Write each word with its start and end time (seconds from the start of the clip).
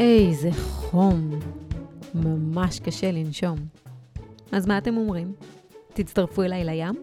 איזה 0.00 0.50
חום. 0.52 1.30
ממש 2.14 2.80
קשה 2.80 3.10
לנשום. 3.10 3.58
אז 4.52 4.66
מה 4.66 4.78
אתם 4.78 4.96
אומרים? 4.96 5.32
תצטרפו 5.94 6.42
אליי 6.42 6.64
לים? 6.64 7.02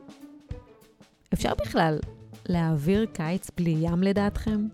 אפשר 1.33 1.53
בכלל 1.61 1.99
להעביר 2.45 3.05
קיץ 3.05 3.49
בלי 3.57 3.75
ים 3.79 4.03
לדעתכם? 4.03 4.67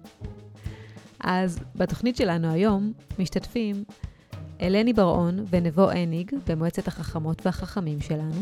אז 1.19 1.59
בתוכנית 1.75 2.15
שלנו 2.15 2.51
היום 2.51 2.93
משתתפים 3.19 3.83
אלני 4.61 4.93
בר-און 4.93 5.45
ונבו 5.49 5.89
הניג 5.89 6.31
במועצת 6.47 6.87
החכמות 6.87 7.45
והחכמים 7.45 8.01
שלנו, 8.01 8.41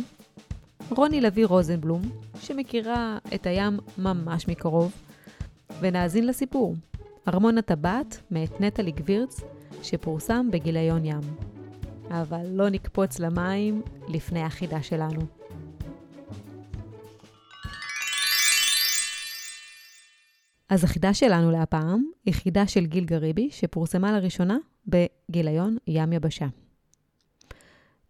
רוני 0.90 1.22
לוי 1.22 1.46
רוזנבלום, 1.46 2.02
שמכירה 2.42 3.18
את 3.36 3.46
הים 3.46 3.80
ממש 3.98 4.48
מקרוב, 4.48 4.92
ונאזין 5.80 6.28
לסיפור, 6.28 6.76
ארמון 7.28 7.58
הטבעת 7.58 8.22
מאת 8.32 8.62
נטלי 8.62 8.92
גבירץ, 8.92 9.42
שפורסם 9.84 10.48
בגיליון 10.52 11.06
ים. 11.06 11.22
אבל 12.10 12.48
לא 12.50 12.70
נקפוץ 12.70 13.20
למים 13.20 13.82
לפני 14.08 14.44
החידה 14.44 14.84
שלנו. 14.84 15.22
אז 20.70 20.84
החידה 20.84 21.14
שלנו 21.14 21.52
להפעם 21.52 22.04
היא 22.26 22.34
חידה 22.34 22.68
של 22.68 22.86
גיל 22.86 23.06
גריבי, 23.06 23.50
שפורסמה 23.52 24.12
לראשונה 24.12 24.58
בגיליון 24.88 25.78
ים 25.88 26.14
יבשה. 26.14 26.48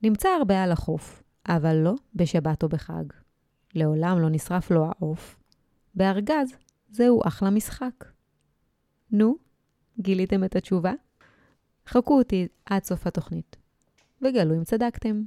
נמצא 0.04 0.30
הרבה 0.30 0.64
על 0.64 0.72
החוף, 0.72 1.24
אבל 1.48 1.76
לא 1.76 1.94
בשבת 2.16 2.64
או 2.64 2.70
בחג. 2.70 3.04
לעולם 3.76 4.20
לא 4.20 4.30
נשרף 4.30 4.72
לו 4.72 4.86
העוף. 4.86 5.38
בארגז 5.96 6.54
זהו 6.92 7.22
אחלה 7.28 7.50
משחק. 7.50 8.06
נו, 9.12 9.36
גיליתם 10.00 10.44
את 10.44 10.56
התשובה? 10.56 10.94
חכו 11.88 12.18
אותי 12.18 12.48
עד 12.66 12.84
סוף 12.84 13.08
התוכנית, 13.08 13.56
וגלו 14.22 14.56
אם 14.56 14.64
צדקתם. 14.64 15.22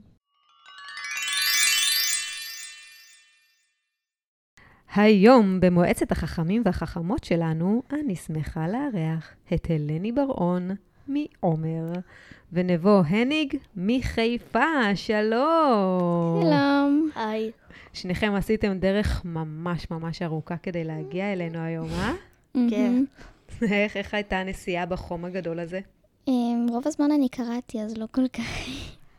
היום 4.95 5.61
במועצת 5.61 6.13
החכמים 6.13 6.63
והחכמות 6.65 7.25
שלנו, 7.25 7.83
אני 7.93 8.17
שמחה 8.17 8.69
לארח 8.69 9.35
את 9.55 9.67
הלני 9.71 10.13
בר-און 10.13 10.71
מעומר, 11.09 11.93
ונבו 12.53 13.03
הניג 13.07 13.57
מחיפה, 13.77 14.95
שלום. 14.95 16.43
שלום. 16.43 17.11
היי. 17.15 17.51
שניכם 17.93 18.35
עשיתם 18.35 18.79
דרך 18.79 19.25
ממש 19.25 19.91
ממש 19.91 20.23
ארוכה 20.23 20.57
כדי 20.57 20.85
להגיע 20.85 21.33
אלינו 21.33 21.59
היום, 21.59 21.89
אה? 21.91 22.13
כן. 22.71 23.05
איך, 23.73 23.97
איך 23.97 24.15
הייתה 24.15 24.39
הנסיעה 24.39 24.87
בחום 24.87 25.25
הגדול 25.25 25.61
הזה? 25.61 25.81
אמ, 26.31 26.67
רוב 26.71 26.87
הזמן 26.87 27.11
אני 27.13 27.29
קראתי, 27.29 27.81
אז 27.81 27.97
לא 27.97 28.07
כל 28.11 28.29
כך. 28.29 28.69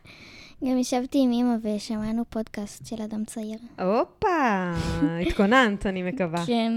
גם 0.64 0.78
ישבתי 0.78 1.18
עם 1.22 1.32
אמא 1.32 1.54
ושמענו 1.62 2.24
פודקאסט 2.30 2.86
של 2.86 3.02
אדם 3.02 3.24
צעיר. 3.24 3.58
הופה, 3.78 4.72
התכוננת, 5.26 5.86
אני 5.86 6.02
מקווה. 6.02 6.46
כן. 6.46 6.72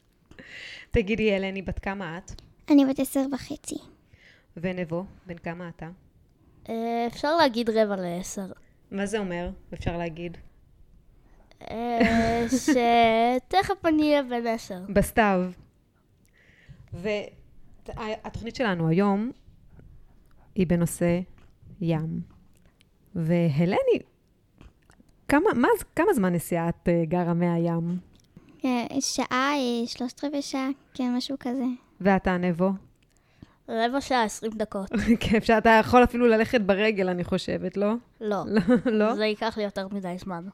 תגידי, 0.90 1.36
אלני, 1.36 1.62
בת 1.62 1.78
כמה 1.78 2.18
את? 2.18 2.32
אני 2.70 2.86
בת 2.86 3.00
עשר 3.00 3.26
וחצי. 3.32 3.78
ונבו, 4.56 5.04
בן 5.26 5.38
כמה 5.38 5.68
אתה? 5.68 5.88
אה, 6.68 7.06
אפשר 7.06 7.36
להגיד 7.36 7.70
רבע 7.70 7.96
לעשר. 7.96 8.46
מה 8.90 9.06
זה 9.06 9.18
אומר, 9.18 9.50
אפשר 9.74 9.96
להגיד? 9.96 10.36
אה, 11.70 12.44
שתכף 12.48 13.86
אני 13.86 14.02
אהיה 14.02 14.22
בן 14.22 14.46
עשר. 14.46 14.80
בסתיו. 14.88 15.50
והתוכנית 17.96 18.56
שלנו 18.56 18.88
היום 18.88 19.30
היא 20.54 20.66
בנושא 20.66 21.20
ים. 21.80 22.20
והלני, 23.14 23.98
כמה, 25.28 25.50
מה, 25.54 25.68
כמה 25.96 26.12
זמן 26.14 26.32
נסיעה 26.32 26.68
את 26.68 26.88
אה, 26.88 27.02
גרה 27.04 27.34
מהים? 27.34 27.98
אה, 28.64 28.86
שעה, 29.00 29.52
אה, 29.54 29.86
שלושת 29.86 30.24
רבעי 30.24 30.42
שעה, 30.42 30.68
כן, 30.94 31.14
משהו 31.16 31.36
כזה. 31.40 31.64
ואתה 32.00 32.36
נבו? 32.36 32.70
רבע 33.68 34.00
שעה, 34.00 34.24
עשרים 34.24 34.52
דקות. 34.52 34.90
כיף 35.20 35.44
שאתה 35.44 35.70
יכול 35.80 36.04
אפילו 36.04 36.26
ללכת 36.26 36.60
ברגל, 36.60 37.08
אני 37.08 37.24
חושבת, 37.24 37.76
לא? 37.76 37.92
לא. 38.20 38.42
לא? 38.86 38.92
לא? 38.92 39.14
זה 39.14 39.24
ייקח 39.24 39.56
לי 39.56 39.64
יותר 39.64 39.88
מדי 39.88 40.16
זמן. 40.18 40.44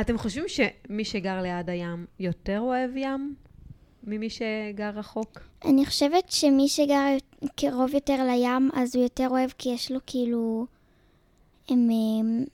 אתם 0.00 0.18
חושבים 0.18 0.44
שמי 0.48 1.04
שגר 1.04 1.42
ליד 1.42 1.70
הים 1.70 2.06
יותר 2.20 2.60
אוהב 2.60 2.96
ים 2.96 3.34
ממי 4.04 4.30
שגר 4.30 4.90
רחוק? 4.94 5.40
אני 5.64 5.86
חושבת 5.86 6.32
שמי 6.32 6.68
שגר 6.68 7.16
קרוב 7.56 7.94
יותר 7.94 8.26
לים, 8.26 8.70
אז 8.74 8.96
הוא 8.96 9.02
יותר 9.02 9.28
אוהב, 9.28 9.50
כי 9.58 9.68
יש 9.68 9.90
לו 9.90 9.98
כאילו... 10.06 10.66
הם... 11.68 11.88
הם 12.20 12.44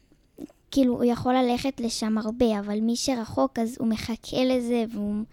כאילו, 0.70 0.94
הוא 0.94 1.04
יכול 1.04 1.34
ללכת 1.34 1.80
לשם 1.80 2.18
הרבה, 2.18 2.58
אבל 2.58 2.80
מי 2.80 2.96
שרחוק, 2.96 3.58
אז 3.58 3.76
הוא 3.80 3.88
מחכה 3.88 4.44
לזה, 4.44 4.84
והוא... 4.92 5.24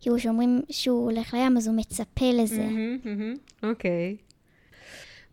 כאילו, 0.00 0.16
כשאומרים 0.16 0.62
שהוא 0.70 1.10
הולך 1.10 1.34
לים, 1.34 1.56
אז 1.56 1.66
הוא 1.66 1.76
מצפה 1.76 2.30
לזה. 2.32 2.62
מהמם, 2.62 2.98
מהמם, 3.04 3.34
אוקיי. 3.62 4.16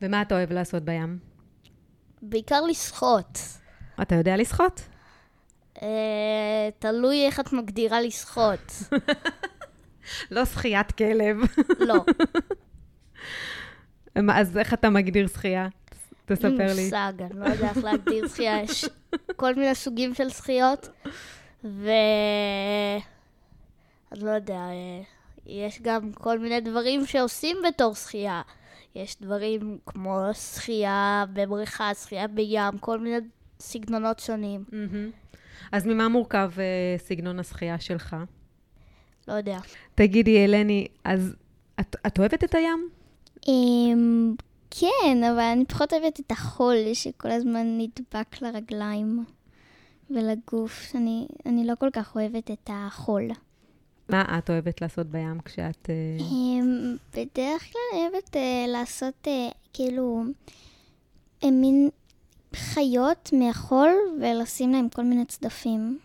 ומה 0.01 0.21
אתה 0.21 0.35
אוהב 0.35 0.51
לעשות 0.51 0.83
בים? 0.83 1.19
בעיקר 2.21 2.61
לשחות. 2.65 3.39
אתה 4.01 4.15
יודע 4.15 4.37
לשחות? 4.37 4.81
אה, 5.81 6.69
תלוי 6.79 7.25
איך 7.25 7.39
את 7.39 7.53
מגדירה 7.53 8.01
לשחות. 8.01 8.71
לא 10.31 10.45
שחיית 10.45 10.91
כלב. 10.91 11.37
לא. 11.79 12.05
אז 14.33 14.57
איך 14.57 14.73
אתה 14.73 14.89
מגדיר 14.89 15.27
שחייה? 15.27 15.67
תספר 16.25 16.73
לי. 16.75 16.83
מושג, 16.83 17.13
אני 17.19 17.39
לא 17.39 17.45
יודע 17.45 17.69
איך 17.69 17.77
להגדיר 17.77 18.27
שחייה. 18.27 18.61
יש 18.63 18.85
כל 19.35 19.55
מיני 19.55 19.75
סוגים 19.75 20.13
של 20.13 20.29
שחיות, 20.29 20.89
ו... 21.63 21.89
אני 24.11 24.19
לא 24.23 24.29
יודע, 24.29 24.53
אה, 24.53 25.01
יש 25.45 25.81
גם 25.81 26.11
כל 26.13 26.39
מיני 26.39 26.61
דברים 26.61 27.05
שעושים 27.05 27.57
בתור 27.67 27.95
שחייה. 27.95 28.41
יש 28.95 29.21
דברים 29.21 29.77
כמו 29.85 30.19
שחייה 30.33 31.25
בבריכה, 31.33 31.93
שחייה 31.93 32.27
בים, 32.27 32.77
כל 32.79 32.99
מיני 32.99 33.17
סגנונות 33.59 34.19
שונים. 34.19 34.63
אז 35.71 35.85
ממה 35.85 36.07
מורכב 36.07 36.51
אה, 36.57 36.97
סגנון 36.97 37.39
השחייה 37.39 37.79
שלך? 37.79 38.15
לא 39.29 39.33
יודע. 39.33 39.57
תגידי, 39.95 40.45
אלני, 40.45 40.87
אז 41.03 41.35
את, 41.79 41.95
את 42.07 42.19
אוהבת 42.19 42.43
את 42.43 42.55
הים? 42.55 42.89
אמ, 43.47 44.35
כן, 44.71 45.23
אבל 45.23 45.39
אני 45.39 45.65
פחות 45.65 45.93
אוהבת 45.93 46.19
את 46.19 46.31
החול 46.31 46.75
שכל 46.93 47.31
הזמן 47.31 47.77
נדבק 47.77 48.41
לרגליים 48.41 49.25
ולגוף. 50.09 50.95
אני, 50.95 51.27
אני 51.45 51.67
לא 51.67 51.73
כל 51.79 51.89
כך 51.93 52.15
אוהבת 52.15 52.51
את 52.51 52.69
החול. 52.73 53.27
מה 54.09 54.37
את 54.37 54.49
אוהבת 54.49 54.81
לעשות 54.81 55.07
בים 55.07 55.39
כשאת... 55.45 55.89
אה, 55.89 56.25
אמ, 56.31 56.95
בדרך 57.11 57.71
כלל 57.71 57.81
אני 57.93 58.01
אוהבת 58.01 58.35
אה, 58.35 58.65
לעשות 58.67 59.27
אה, 59.27 59.49
כאילו 59.73 60.23
מין 61.43 61.89
חיות 62.55 63.29
מהחול 63.33 63.89
ולשים 64.21 64.71
להם 64.71 64.89
כל 64.89 65.03
מיני 65.03 65.25
צדפים. 65.25 65.99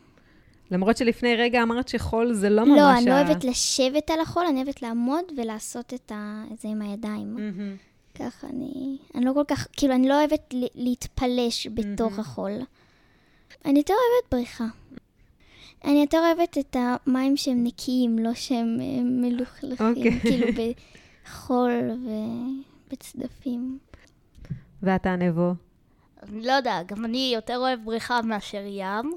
למרות 0.74 0.96
שלפני 0.96 1.36
רגע 1.36 1.62
אמרת 1.62 1.88
שחול 1.88 2.32
זה 2.32 2.50
לא 2.50 2.66
ממש... 2.66 2.78
לא, 2.78 2.98
אני 2.98 3.06
לא 3.06 3.12
אוהבת 3.12 3.44
לשבת 3.44 4.10
על 4.10 4.20
החול, 4.20 4.46
אני 4.46 4.62
אוהבת 4.62 4.82
לעמוד 4.82 5.24
ולעשות 5.36 5.94
את 5.94 6.12
זה 6.60 6.68
עם 6.68 6.82
הידיים. 6.82 7.36
ככה 8.14 8.46
אני... 8.46 8.98
אני 9.14 9.24
לא 9.24 9.32
כל 9.32 9.44
כך... 9.48 9.66
כאילו, 9.72 9.94
אני 9.94 10.08
לא 10.08 10.18
אוהבת 10.18 10.54
להתפלש 10.74 11.66
בתוך. 11.74 12.18
החול. 12.18 12.52
אני 13.64 13.78
יותר 13.78 13.94
אוהבת 13.94 14.32
בריכה. 14.32 14.64
אני 15.84 16.00
יותר 16.00 16.18
אוהבת 16.18 16.58
את 16.58 16.76
המים 16.78 17.36
שהם 17.36 17.64
נקיים, 17.64 18.18
לא 18.18 18.34
שהם 18.34 18.78
אה, 18.80 19.02
מלוכלכים, 19.02 19.86
אוקיי. 19.86 20.20
כאילו 20.20 20.46
בחול 21.26 21.90
ובצדפים. 22.90 23.78
ואתה 24.82 25.16
נבו? 25.16 25.54
אני 26.22 26.46
לא 26.46 26.52
יודע, 26.52 26.82
גם 26.86 27.04
אני 27.04 27.30
יותר 27.34 27.56
אוהב 27.56 27.84
בריכה 27.84 28.22
מאשר 28.22 28.62
ים. 28.66 29.14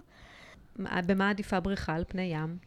מה- 0.78 1.02
במה 1.06 1.30
עדיפה 1.30 1.60
בריכה 1.60 1.94
על 1.96 2.04
פני 2.08 2.22
ים? 2.22 2.58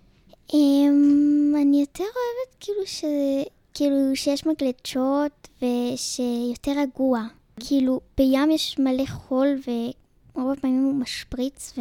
אמ, 0.54 1.54
אני 1.62 1.80
יותר 1.80 2.04
אוהבת 2.04 2.56
כאילו 2.60 2.86
ש... 2.86 3.04
כאילו 3.74 3.96
שיש 4.16 4.46
מגלשות 4.46 5.48
ושיותר 5.56 6.72
רגוע. 6.80 7.22
כאילו 7.60 8.00
בים 8.16 8.50
יש 8.50 8.78
מלא 8.78 9.06
חול 9.06 9.48
ורוב 10.34 10.50
הפעמים 10.52 10.84
הוא 10.84 10.94
משפריץ 10.94 11.78
ו... 11.78 11.80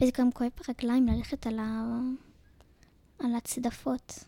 וזה 0.00 0.10
גם 0.18 0.32
כואב 0.32 0.50
ברגליים 0.68 1.06
ללכת 1.06 1.46
על, 1.46 1.58
ה... 1.58 1.98
על 3.18 3.34
הצדפות. 3.34 4.24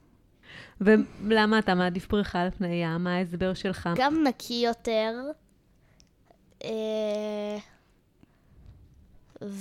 ולמה 0.80 1.58
אתה 1.58 1.74
מעדיף 1.74 2.08
בריכה 2.08 2.40
על 2.40 2.50
פני 2.50 2.84
ים? 2.84 3.04
מה 3.04 3.14
ההסבר 3.16 3.54
שלך? 3.54 3.88
גם 3.96 4.24
נקי 4.26 4.62
יותר, 4.66 5.14
אה, 6.64 7.58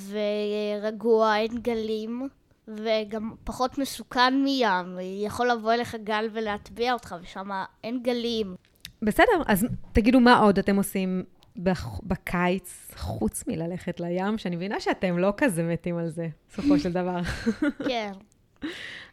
ורגוע, 0.10 1.38
אין 1.38 1.58
גלים, 1.62 2.28
וגם 2.68 3.32
פחות 3.44 3.78
מסוכן 3.78 4.34
מים. 4.44 4.98
יכול 5.26 5.52
לבוא 5.52 5.74
אליך 5.74 5.96
גל 6.04 6.30
ולהטביע 6.34 6.94
אותך, 6.94 7.16
ושם 7.22 7.50
אין 7.84 8.04
גלים. 8.04 8.56
בסדר, 9.02 9.42
אז 9.48 9.66
תגידו 9.92 10.20
מה 10.20 10.40
עוד 10.40 10.60
אתם 10.60 10.76
עושים 10.76 11.24
בח- 11.56 12.00
בקיץ, 12.04 12.92
חוץ 12.96 13.44
מללכת 13.48 14.00
לים, 14.00 14.38
שאני 14.38 14.56
מבינה 14.56 14.80
שאתם 14.80 15.18
לא 15.18 15.34
כזה 15.38 15.64
מתים 15.64 15.98
על 15.98 16.10
זה, 16.10 16.28
בסופו 16.50 16.80
של 16.80 16.92
דבר. 16.92 17.20
כן. 17.90 18.12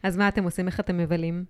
אז 0.03 0.17
מה 0.17 0.27
אתם 0.27 0.43
עושים? 0.43 0.67
איך 0.67 0.79
אתם 0.79 0.97
מבלים? 0.97 1.45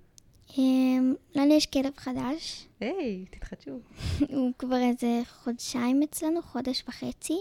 אמ, 0.57 1.13
לנו 1.35 1.53
יש 1.53 1.65
כלב 1.65 1.91
חדש, 1.97 2.67
היי, 2.79 3.25
תתחדשו. 3.31 3.71
הוא 4.37 4.51
כבר 4.59 4.77
איזה 4.77 5.21
חודשיים 5.43 6.03
אצלנו, 6.03 6.41
חודש 6.41 6.83
וחצי. 6.87 7.37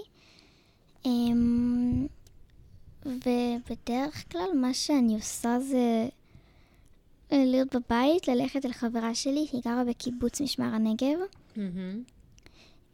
אמ, 1.04 2.06
ובדרך 3.06 4.32
כלל 4.32 4.48
מה 4.54 4.74
שאני 4.74 5.14
עושה 5.14 5.60
זה 5.60 6.08
אה, 7.32 7.44
להיות 7.44 7.74
בבית, 7.74 8.28
ללכת 8.28 8.64
אל 8.64 8.72
חברה 8.72 9.14
שלי, 9.14 9.46
היא 9.52 9.60
גרה 9.64 9.84
בקיבוץ 9.84 10.40
משמר 10.40 10.74
הנגב. 10.74 11.18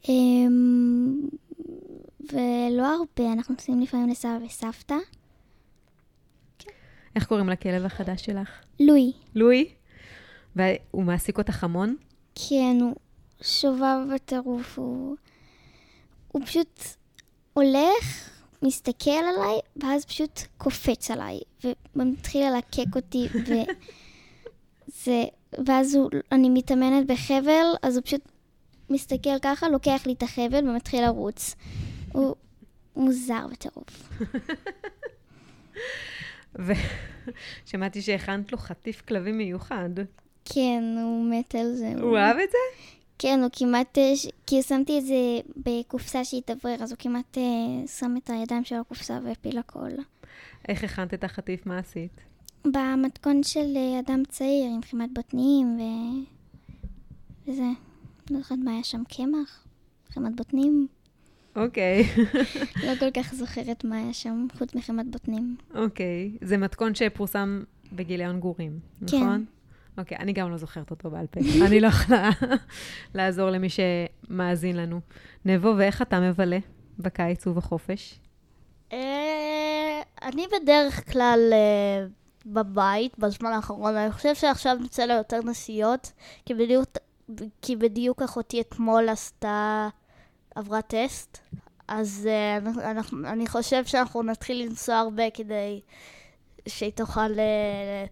אמ, 0.09 1.27
ולא 2.31 2.87
הרבה, 2.95 3.33
אנחנו 3.33 3.53
נוסעים 3.53 3.81
לפעמים 3.81 4.09
לסבא 4.09 4.37
וסבתא. 4.45 4.95
איך 7.15 7.25
קוראים 7.25 7.49
לכלב 7.49 7.85
החדש 7.85 8.25
שלך? 8.25 8.49
לואי, 8.79 9.11
לואי? 9.35 9.69
והוא 10.55 11.03
מעסיק 11.03 11.37
אותך 11.37 11.63
המון? 11.63 11.95
כן, 12.35 12.77
הוא 12.81 12.95
שובב 13.41 13.97
בטירוף, 14.15 14.79
הוא... 14.79 15.15
הוא 16.27 16.45
פשוט 16.45 16.79
הולך, 17.57 18.29
מסתכל 18.61 19.11
עליי, 19.11 19.59
ואז 19.77 20.05
פשוט 20.05 20.41
קופץ 20.57 21.11
עליי, 21.11 21.39
ומתחיל 21.95 22.49
ללקק 22.49 22.95
אותי, 22.95 23.27
וזה... 23.33 23.63
ואז 25.65 25.95
הוא, 25.95 26.09
אני 26.31 26.49
מתאמנת 26.49 27.07
בחבל, 27.07 27.65
אז 27.81 27.97
הוא 27.97 28.03
פשוט 28.03 28.21
מסתכל 28.89 29.39
ככה, 29.41 29.69
לוקח 29.69 30.03
לי 30.05 30.13
את 30.13 30.23
החבל 30.23 30.69
ומתחיל 30.69 31.05
לרוץ. 31.05 31.55
הוא 32.11 32.35
מוזר 32.95 33.47
בטירוף. 33.51 34.09
ושמעתי 37.65 38.01
שהכנת 38.01 38.51
לו 38.51 38.57
חטיף 38.57 39.01
כלבים 39.01 39.37
מיוחד. 39.37 39.89
כן, 40.45 40.83
הוא 41.03 41.25
מת 41.31 41.55
על 41.55 41.75
זה. 41.75 41.93
הוא 42.01 42.17
אהב 42.17 42.37
את 42.37 42.49
זה? 42.51 42.57
כן, 43.19 43.39
הוא 43.41 43.49
כמעט... 43.53 43.97
אה, 43.97 44.13
כי 44.47 44.61
שמתי 44.61 44.99
את 44.99 45.05
זה 45.05 45.15
בקופסה 45.65 46.25
שהתאוורר, 46.25 46.83
אז 46.83 46.91
הוא 46.91 46.97
כמעט 46.99 47.37
אה, 47.37 47.87
שם 47.87 48.15
את 48.17 48.29
הידיים 48.29 48.63
שלו 48.63 48.79
בקופסה 48.79 49.19
והפיל 49.23 49.57
הכל. 49.57 49.89
איך 50.67 50.83
הכנת 50.83 51.13
את 51.13 51.23
החטיף? 51.23 51.65
מה 51.65 51.77
עשית? 51.77 52.21
במתכון 52.65 53.43
של 53.43 53.73
אה, 53.75 53.99
אדם 53.99 54.23
צעיר, 54.29 54.71
עם 54.75 54.81
חימת 54.81 55.09
בוטנים 55.13 55.79
ו... 55.79 55.83
וזה. 57.47 57.63
לא 58.31 58.37
זוכרת 58.37 58.59
מה 58.63 58.71
היה 58.71 58.83
שם, 58.83 59.03
קמח? 59.17 59.67
חימת 60.09 60.35
בוטנים? 60.35 60.87
אוקיי, 61.55 62.03
לא 62.85 62.95
כל 62.99 63.11
כך 63.11 63.33
זוכרת 63.33 63.83
מה 63.83 63.97
היה 63.97 64.13
שם, 64.13 64.47
חוץ 64.57 64.75
מחימת 64.75 65.11
בוטנים. 65.11 65.55
אוקיי. 65.75 66.31
זה 66.41 66.57
מתכון 66.57 66.95
שפורסם 66.95 67.63
בגיליון 67.93 68.39
גורים, 68.39 68.79
כן. 69.07 69.17
נכון? 69.17 69.45
אוקיי, 69.97 70.17
אני 70.17 70.33
גם 70.33 70.51
לא 70.51 70.57
זוכרת 70.57 70.91
אותו 70.91 71.09
בעל 71.09 71.27
פה. 71.27 71.39
אני 71.67 71.79
לא 71.79 71.87
יכולה 71.87 72.29
לעזור 73.15 73.49
למי 73.49 73.67
שמאזין 73.69 74.75
לנו. 74.75 74.99
נבו, 75.45 75.73
ואיך 75.77 76.01
אתה 76.01 76.19
מבלה 76.19 76.59
בקיץ 76.99 77.47
ובחופש? 77.47 78.19
אה, 78.93 80.01
אני 80.21 80.45
בדרך 80.47 81.11
כלל 81.11 81.39
אה, 81.53 82.07
בבית 82.45 83.19
בזמן 83.19 83.51
האחרון. 83.51 83.95
אני 83.95 84.11
חושב 84.11 84.35
שעכשיו 84.35 84.77
נצא 84.83 85.03
ליותר 85.03 85.39
נסיעות, 85.43 86.11
כי 86.45 86.53
בדיוק, 86.53 86.85
כי 87.61 87.75
בדיוק 87.75 88.21
אחותי 88.21 88.61
אתמול 88.61 89.09
עשתה, 89.09 89.89
עברה 90.55 90.81
טסט. 90.81 91.39
אז 91.87 92.29
אה, 92.31 92.57
אנחנו, 92.91 93.27
אני 93.27 93.47
חושב 93.47 93.85
שאנחנו 93.85 94.23
נתחיל 94.23 94.65
לנסוע 94.65 94.95
הרבה 94.95 95.29
כדי 95.33 95.81
שהיא 96.67 96.91
תוכל 96.91 97.39
אה, 97.39 98.05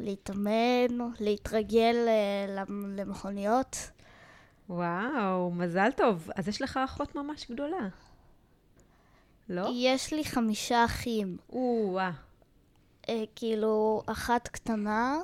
להתאמן, 0.00 0.86
להתרגל 1.20 1.96
אה, 2.08 2.14
למ- 2.56 2.96
למכוניות. 2.96 3.76
וואו, 4.68 5.50
מזל 5.50 5.90
טוב. 5.96 6.30
אז 6.36 6.48
יש 6.48 6.62
לך 6.62 6.80
אחות 6.84 7.14
ממש 7.14 7.50
גדולה. 7.50 7.88
לא? 9.48 9.68
יש 9.74 10.12
לי 10.12 10.24
חמישה 10.24 10.84
אחים. 10.84 11.36
או-אה. 11.52 12.10
אה, 13.08 13.22
כאילו, 13.36 14.02
אחת 14.06 14.48
קטנה 14.48 15.18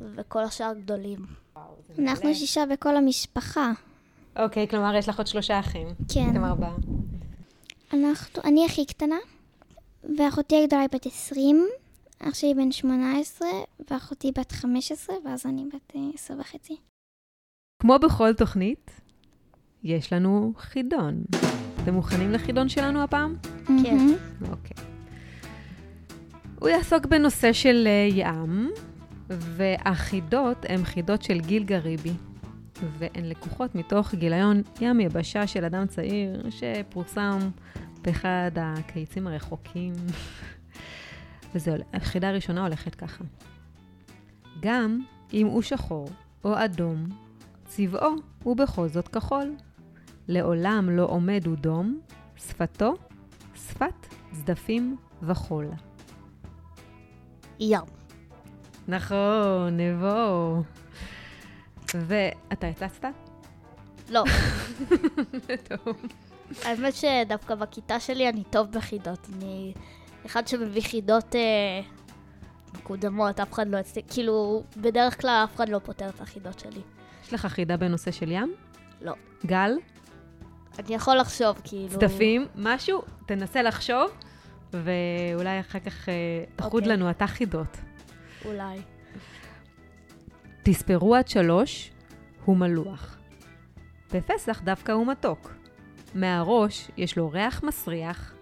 וכל 0.00 0.42
השאר 0.42 0.72
גדולים. 0.74 1.18
אנחנו 1.98 2.34
שישה 2.34 2.64
בכל 2.72 2.96
המשפחה. 2.96 3.72
אוקיי, 4.36 4.68
כלומר, 4.68 4.94
יש 4.94 5.08
לך 5.08 5.18
עוד 5.18 5.26
שלושה 5.26 5.60
אחים. 5.60 5.86
כן. 6.14 6.30
אתם 6.30 6.44
ארבעה. 6.44 6.74
אנחנו, 7.92 8.42
אני 8.44 8.66
הכי 8.66 8.86
קטנה, 8.86 9.16
ואחותי 10.18 10.62
הגדולה 10.64 10.82
היא 10.82 10.88
בת 10.92 11.06
20, 11.06 11.66
אח 12.28 12.34
שלי 12.34 12.54
בן 12.54 12.72
18, 12.72 13.48
ואחותי 13.90 14.32
בת 14.38 14.52
15, 14.52 15.16
ואז 15.24 15.46
אני 15.46 15.64
בת 15.64 15.92
אה, 15.96 16.00
10 16.14 16.34
וחצי. 16.40 16.76
כמו 17.82 17.98
בכל 17.98 18.34
תוכנית, 18.34 19.00
יש 19.82 20.12
לנו 20.12 20.52
חידון. 20.56 21.24
אתם 21.82 21.94
מוכנים 21.94 22.32
לחידון 22.32 22.68
שלנו 22.68 23.02
הפעם? 23.02 23.36
כן. 23.66 24.06
אוקיי. 24.50 24.84
הוא 26.60 26.68
יעסוק 26.68 27.06
בנושא 27.06 27.52
של 27.52 27.86
אה, 27.86 28.08
ים, 28.12 28.70
והחידות 29.28 30.64
הן 30.68 30.84
חידות 30.84 31.22
של 31.22 31.40
גיל 31.40 31.64
גריבי, 31.64 32.12
והן 32.98 33.24
לקוחות 33.24 33.74
מתוך 33.74 34.14
גיליון 34.14 34.62
ים 34.80 35.00
יבשה 35.00 35.46
של 35.46 35.64
אדם 35.64 35.86
צעיר 35.86 36.50
שפורסם 36.50 37.38
באחד 38.02 38.50
הקיצים 38.56 39.26
הרחוקים. 39.26 39.92
וזהו, 41.54 41.74
החידה 41.92 42.28
הראשונה 42.28 42.62
הולכת 42.62 42.94
ככה. 42.94 43.24
גם 44.60 45.00
אם 45.32 45.46
הוא 45.46 45.62
שחור 45.62 46.08
או 46.44 46.64
אדום, 46.64 47.06
צבעו 47.66 48.14
הוא 48.42 48.56
בכל 48.56 48.88
זאת 48.88 49.08
כחול. 49.08 49.54
לעולם 50.28 50.90
לא 50.90 51.02
עומד 51.02 51.46
הוא 51.46 51.56
דום, 51.56 52.00
שפתו 52.36 52.94
שפת 53.54 54.06
צדפים 54.32 54.96
וחול. 55.22 55.66
ים. 57.60 57.84
נכון, 58.88 59.76
נבו. 59.76 60.62
ואתה 61.94 62.66
הצצת? 62.66 63.04
לא, 64.08 64.24
טוב. 65.68 65.96
האמת 66.64 66.94
שדווקא 66.94 67.54
בכיתה 67.54 68.00
שלי 68.00 68.28
אני 68.28 68.44
טוב 68.50 68.70
בחידות. 68.70 69.28
אני 69.36 69.74
אחד 70.26 70.48
שמביא 70.48 70.82
חידות 70.82 71.34
אה, 71.34 71.40
מקודמות, 72.74 73.40
אף 73.40 73.52
אחד 73.52 73.68
לא 73.68 73.80
אצלי, 73.80 74.02
כאילו, 74.10 74.64
בדרך 74.76 75.20
כלל 75.20 75.44
אף 75.44 75.56
אחד 75.56 75.68
לא 75.68 75.78
פותר 75.78 76.08
את 76.08 76.20
החידות 76.20 76.58
שלי. 76.58 76.80
יש 77.24 77.34
לך 77.34 77.46
חידה 77.46 77.76
בנושא 77.76 78.10
של 78.10 78.32
ים? 78.32 78.54
לא. 79.00 79.12
גל? 79.46 79.72
אני 80.78 80.94
יכול 80.94 81.16
לחשוב, 81.16 81.60
כאילו... 81.64 81.88
צדפים? 81.88 82.46
משהו? 82.56 83.02
תנסה 83.26 83.62
לחשוב, 83.62 84.10
ואולי 84.72 85.60
אחר 85.60 85.78
כך 85.78 86.08
אה, 86.08 86.14
תחוד 86.56 86.82
אוקיי. 86.82 86.96
לנו 86.96 87.10
אתה 87.10 87.26
חידות. 87.26 87.76
אולי. 88.44 88.78
תספרו 90.62 91.14
עד 91.14 91.28
שלוש, 91.28 91.90
הוא 92.44 92.56
מלוח. 92.56 93.18
בפסח 94.12 94.60
דווקא 94.60 94.92
הוא 94.92 95.06
מתוק. 95.06 95.52
מהראש 96.14 96.90
יש 96.96 97.18
לו 97.18 97.30
ריח 97.30 97.62
מסריח, 97.62 98.33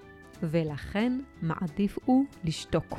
ולכן 0.42 1.12
מעדיף 1.42 1.98
הוא 2.04 2.24
לשתוק. 2.44 2.98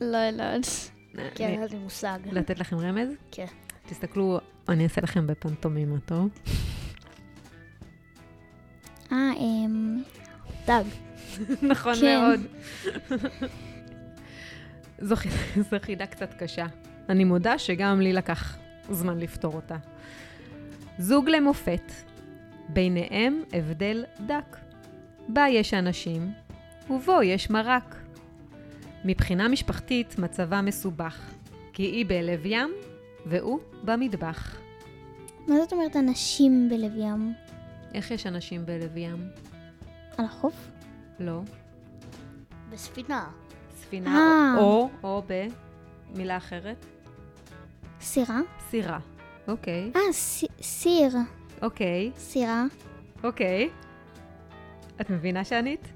לא 0.00 0.16
יודעת. 0.16 0.66
כן, 1.34 1.44
אני- 1.44 1.52
אין 1.62 1.70
לי 1.70 1.78
מושג. 1.78 2.18
לתת 2.32 2.58
לכם 2.58 2.76
רמז? 2.76 3.08
כן. 3.30 3.46
תסתכלו, 3.88 4.38
אני 4.68 4.84
אעשה 4.84 5.00
לכם 5.00 5.26
בפנטומימה, 5.26 6.00
טוב? 6.00 6.28
אה, 9.12 9.30
אמ, 9.36 10.02
דג. 10.66 10.82
נכון 11.70 11.94
כן. 12.00 12.20
מאוד. 12.20 12.40
זו 14.98 15.14
חידה 15.82 16.06
קצת 16.06 16.34
קשה. 16.38 16.66
אני 17.08 17.24
מודה 17.24 17.58
שגם 17.58 18.00
לי 18.00 18.12
לקח 18.12 18.56
זמן 18.90 19.18
לפתור 19.18 19.54
אותה. 19.54 19.76
זוג 20.98 21.28
למופת, 21.28 21.92
ביניהם 22.68 23.42
הבדל 23.52 24.04
דק. 24.26 24.56
בה 25.28 25.46
יש 25.48 25.74
אנשים, 25.74 26.32
ובו 26.90 27.22
יש 27.22 27.50
מרק. 27.50 27.94
מבחינה 29.04 29.48
משפחתית 29.48 30.18
מצבה 30.18 30.60
מסובך, 30.62 31.20
כי 31.72 31.82
היא 31.82 32.06
בלב 32.06 32.46
ים 32.46 32.70
והוא 33.26 33.58
במטבח. 33.84 34.56
מה 35.46 35.54
זאת 35.56 35.72
אומרת 35.72 35.96
אנשים 35.96 36.68
בלב 36.68 36.92
ים? 36.96 37.32
איך 37.94 38.10
יש 38.10 38.26
אנשים 38.26 38.66
בלב 38.66 38.96
ים? 38.96 39.28
על 40.18 40.24
החוף? 40.24 40.70
לא. 41.20 41.40
בספינה. 42.70 43.26
ספינה, 43.76 44.16
אה. 44.18 44.60
או, 44.62 44.90
או 45.02 45.22
במילה 46.12 46.36
אחרת. 46.36 46.86
סירה? 48.00 48.40
סירה. 48.70 48.98
אוקיי, 49.48 49.92
אה, 49.96 50.12
סי- 50.12 50.46
סיר. 50.62 51.12
אוקיי, 51.62 52.10
סירה. 52.18 52.64
אוקיי. 53.24 53.68
את 55.00 55.10
מבינה 55.10 55.44
שענית? 55.44 55.88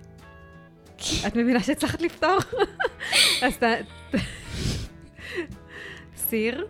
את 1.27 1.37
מבינה 1.37 1.61
שהצלחת 1.61 2.03
לפתור? 2.03 2.39
אז 3.47 3.57
ת... 3.57 3.65
סיר, 6.17 6.67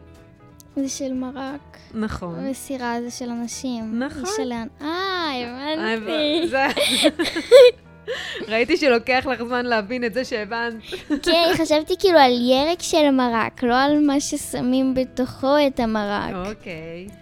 זה 0.77 0.89
של 0.89 1.13
מרק. 1.13 1.79
נכון. 1.95 2.51
וסירה 2.51 2.97
זה 3.03 3.11
של 3.11 3.31
אנשים. 3.31 3.99
נכון. 3.99 4.25
של... 4.37 4.53
אה, 4.83 5.31
הבנתי. 5.45 6.51
ראיתי 8.49 8.77
שלוקח 8.77 9.27
לך 9.31 9.43
זמן 9.43 9.67
להבין 9.67 10.05
את 10.05 10.15
זה 10.15 10.25
שהבנת. 10.25 10.75
כן, 11.23 11.53
חשבתי 11.63 11.95
כאילו 11.99 12.19
על 12.19 12.33
ירק 12.51 12.83
של 12.83 13.11
מרק, 13.11 13.63
לא 13.63 13.75
על 13.75 14.07
מה 14.07 14.21
ששמים 14.21 14.95
בתוכו 14.95 15.55
את 15.67 15.81
המרק. 15.81 16.35
אוקיי. 16.49 17.07
אה, 17.09 17.15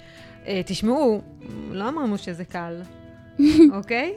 תשמעו, 0.66 1.22
לא 1.70 1.88
אמרנו 1.88 2.18
שזה 2.18 2.44
קל, 2.44 2.82
אוקיי? 3.76 4.16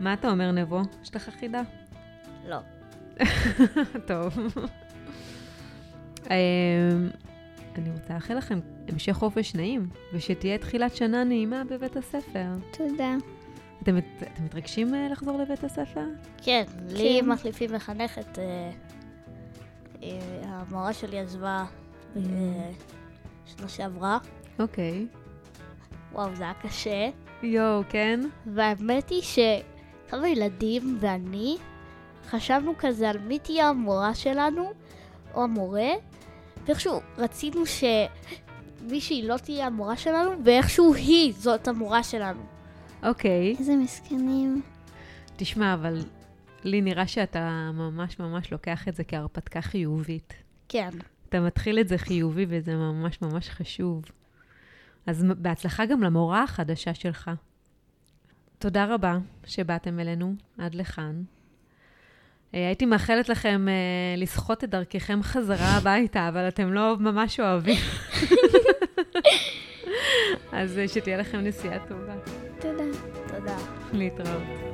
מה 0.00 0.12
אתה 0.12 0.30
אומר, 0.30 0.50
נבו? 0.50 0.80
יש 1.02 1.16
לך 1.16 1.30
חידה? 1.40 1.62
לא. 2.46 2.58
טוב. 4.08 4.38
אמ, 6.30 7.08
אני 7.76 7.90
רוצה 7.90 8.14
לאחל 8.14 8.34
לכם 8.34 8.58
המשך 8.88 9.12
חופש 9.12 9.54
נעים, 9.54 9.88
ושתהיה 10.12 10.58
תחילת 10.58 10.96
שנה 10.96 11.24
נעימה 11.24 11.62
בבית 11.70 11.96
הספר. 11.96 12.46
תודה. 12.70 13.14
אתם, 13.82 13.98
אתם 13.98 14.44
מתרגשים 14.44 14.94
אה, 14.94 15.08
לחזור 15.12 15.38
לבית 15.38 15.64
הספר? 15.64 16.04
כן, 16.42 16.64
לי 16.88 17.18
כן. 17.22 17.28
מחליפים 17.28 17.72
מחנכת. 17.72 18.38
אה, 18.38 18.70
אה, 20.02 20.18
המורה 20.42 20.92
שלי 20.92 21.18
עזבה 21.18 21.64
אה, 22.16 22.22
שנה 23.46 23.68
שעברה. 23.68 24.18
אוקיי. 24.58 25.06
וואו, 26.12 26.34
זה 26.34 26.42
היה 26.42 26.54
קשה. 26.62 27.10
יואו, 27.42 27.82
כן? 27.88 28.20
והאמת 28.46 29.10
היא 29.10 29.22
שכמה 29.22 30.28
ילדים 30.28 30.98
ואני 31.00 31.56
חשבנו 32.26 32.72
כזה 32.78 33.10
על 33.10 33.18
מי 33.18 33.38
תהיה 33.38 33.68
המורה 33.68 34.14
שלנו, 34.14 34.72
או 35.34 35.42
המורה, 35.44 35.90
ואיכשהו 36.66 37.00
רצינו 37.18 37.60
שמישהי 37.66 39.28
לא 39.28 39.36
תהיה 39.36 39.66
המורה 39.66 39.96
שלנו, 39.96 40.30
ואיכשהו 40.44 40.94
היא 40.94 41.32
זאת 41.36 41.68
המורה 41.68 42.02
שלנו. 42.02 42.42
אוקיי. 43.02 43.56
איזה 43.58 43.76
מסכנים. 43.76 44.62
תשמע, 45.36 45.74
אבל 45.74 46.02
לי 46.64 46.80
נראה 46.80 47.06
שאתה 47.06 47.70
ממש 47.74 48.18
ממש 48.18 48.52
לוקח 48.52 48.88
את 48.88 48.94
זה 48.94 49.04
כהרפתקה 49.04 49.60
חיובית. 49.60 50.34
כן. 50.68 50.90
אתה 51.28 51.40
מתחיל 51.40 51.78
את 51.78 51.88
זה 51.88 51.98
חיובי 51.98 52.46
וזה 52.48 52.76
ממש 52.76 53.22
ממש 53.22 53.48
חשוב. 53.48 54.02
אז 55.08 55.24
בהצלחה 55.38 55.86
גם 55.86 56.02
למורה 56.02 56.42
החדשה 56.42 56.94
שלך. 56.94 57.30
תודה 58.58 58.94
רבה 58.94 59.18
שבאתם 59.46 60.00
אלינו 60.00 60.34
עד 60.58 60.74
לכאן. 60.74 61.22
אה, 62.54 62.66
הייתי 62.66 62.86
מאחלת 62.86 63.28
לכם 63.28 63.66
אה, 63.68 63.74
לסחוט 64.16 64.64
את 64.64 64.70
דרככם 64.70 65.22
חזרה 65.22 65.66
הביתה, 65.76 66.28
אבל 66.28 66.48
אתם 66.48 66.72
לא 66.72 66.96
ממש 66.98 67.40
אוהבים. 67.40 67.82
אז 70.52 70.78
אה, 70.78 70.88
שתהיה 70.88 71.16
לכם 71.16 71.38
נסיעה 71.38 71.78
טובה. 71.88 72.14
תודה. 72.60 72.84
תודה. 73.28 73.56
להתראות. 73.92 74.67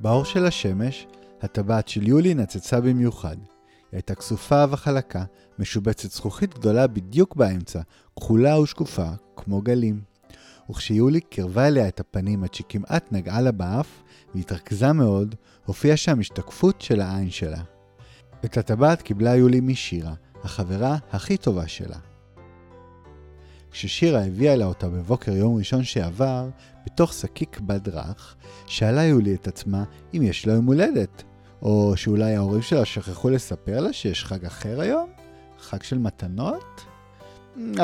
באור 0.00 0.24
של 0.24 0.46
השמש, 0.46 1.06
הטבעת 1.42 1.88
של 1.88 2.08
יולי 2.08 2.34
נצצה 2.34 2.80
במיוחד. 2.80 3.36
היא 3.38 3.46
הייתה 3.92 4.14
כסופה 4.14 4.64
וחלקה, 4.70 5.24
משובצת 5.58 6.10
זכוכית 6.10 6.54
גדולה 6.54 6.86
בדיוק 6.86 7.36
באמצע, 7.36 7.80
כחולה 8.16 8.60
ושקופה, 8.60 9.08
כמו 9.36 9.62
גלים. 9.62 10.00
וכשיולי 10.70 11.20
קרבה 11.20 11.66
אליה 11.68 11.88
את 11.88 12.00
הפנים 12.00 12.44
עד 12.44 12.54
שכמעט 12.54 13.12
נגעה 13.12 13.40
לה 13.40 13.52
באף, 13.52 14.02
והתרכזה 14.34 14.92
מאוד, 14.92 15.34
הופיעה 15.66 15.96
שם 15.96 16.20
השתקפות 16.20 16.80
של 16.80 17.00
העין 17.00 17.30
שלה. 17.30 17.62
את 18.44 18.56
הטבעת 18.56 19.02
קיבלה 19.02 19.36
יולי 19.36 19.60
משירה, 19.60 20.14
החברה 20.44 20.96
הכי 21.12 21.36
טובה 21.36 21.68
שלה. 21.68 21.98
כששירה 23.70 24.24
הביאה 24.24 24.56
לה 24.56 24.64
אותה 24.64 24.88
בבוקר 24.88 25.32
יום 25.32 25.56
ראשון 25.56 25.84
שעבר, 25.84 26.48
בתוך 26.92 27.12
שקיק 27.12 27.60
בד 27.60 27.88
רך, 27.88 28.36
שאלה 28.66 29.04
יולי 29.04 29.34
את 29.34 29.48
עצמה 29.48 29.84
אם 30.14 30.22
יש 30.22 30.46
לה 30.46 30.52
יום 30.52 30.66
הולדת, 30.66 31.22
או 31.62 31.92
שאולי 31.96 32.36
ההורים 32.36 32.62
שלה 32.62 32.84
שכחו 32.84 33.30
לספר 33.30 33.80
לה 33.80 33.92
שיש 33.92 34.24
חג 34.24 34.44
אחר 34.44 34.80
היום? 34.80 35.10
חג 35.60 35.82
של 35.82 35.98
מתנות? 35.98 36.84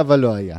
אבל 0.00 0.20
לא 0.20 0.34
היה. 0.34 0.58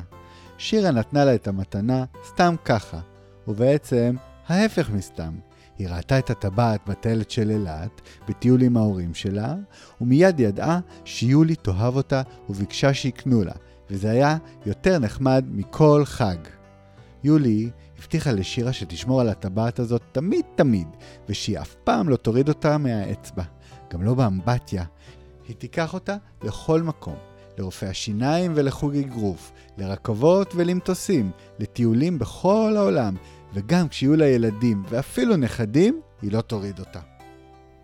שירה 0.57 0.91
נתנה 0.91 1.25
לה 1.25 1.35
את 1.35 1.47
המתנה 1.47 2.05
סתם 2.27 2.55
ככה, 2.65 2.99
ובעצם 3.47 4.15
ההפך 4.47 4.89
מסתם. 4.89 5.33
היא 5.77 5.89
ראתה 5.89 6.19
את 6.19 6.29
הטבעת 6.29 6.81
בטיילת 6.87 7.31
של 7.31 7.49
אילת, 7.49 8.01
בטיול 8.29 8.61
עם 8.61 8.77
ההורים 8.77 9.13
שלה, 9.13 9.55
ומיד 10.01 10.39
ידעה 10.39 10.79
שיולי 11.05 11.55
תאהב 11.55 11.95
אותה 11.95 12.21
וביקשה 12.49 12.93
שיקנו 12.93 13.43
לה, 13.43 13.53
וזה 13.89 14.11
היה 14.11 14.37
יותר 14.65 14.99
נחמד 14.99 15.45
מכל 15.51 16.01
חג. 16.05 16.37
יולי 17.23 17.69
הבטיחה 17.99 18.31
לשירה 18.31 18.73
שתשמור 18.73 19.21
על 19.21 19.29
הטבעת 19.29 19.79
הזאת 19.79 20.01
תמיד 20.11 20.45
תמיד, 20.55 20.87
ושהיא 21.29 21.59
אף 21.59 21.75
פעם 21.83 22.09
לא 22.09 22.15
תוריד 22.15 22.49
אותה 22.49 22.77
מהאצבע, 22.77 23.43
גם 23.93 24.03
לא 24.03 24.13
באמבטיה. 24.13 24.83
היא 25.47 25.55
תיקח 25.55 25.93
אותה 25.93 26.15
לכל 26.43 26.81
מקום, 26.81 27.15
לרופאי 27.57 27.87
השיניים 27.87 28.51
ולחוג 28.55 28.95
אגרוף, 28.95 29.51
לרכבות 29.77 30.53
ולמטוסים, 30.55 31.31
לטיולים 31.59 32.19
בכל 32.19 32.73
העולם, 32.77 33.15
וגם 33.53 33.87
כשיהיו 33.87 34.15
לה 34.15 34.27
ילדים 34.27 34.83
ואפילו 34.89 35.35
נכדים, 35.37 36.01
היא 36.21 36.31
לא 36.31 36.41
תוריד 36.41 36.79
אותה. 36.79 36.99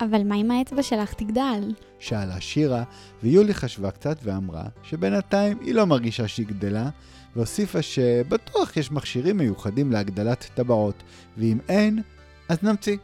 אבל 0.00 0.22
מה 0.24 0.34
אם 0.34 0.50
האצבע 0.50 0.82
שלך 0.82 1.14
תגדל? 1.14 1.72
שאלה 1.98 2.40
שירה, 2.40 2.82
ויולי 3.22 3.54
חשבה 3.54 3.90
קצת 3.90 4.18
ואמרה 4.22 4.64
שבינתיים 4.82 5.58
היא 5.60 5.74
לא 5.74 5.86
מרגישה 5.86 6.28
שהיא 6.28 6.46
גדלה, 6.46 6.90
והוסיפה 7.36 7.82
שבטוח 7.82 8.76
יש 8.76 8.92
מכשירים 8.92 9.36
מיוחדים 9.36 9.92
להגדלת 9.92 10.50
טבעות, 10.54 11.02
ואם 11.38 11.58
אין, 11.68 12.02
אז 12.48 12.62
נמציא. 12.62 12.96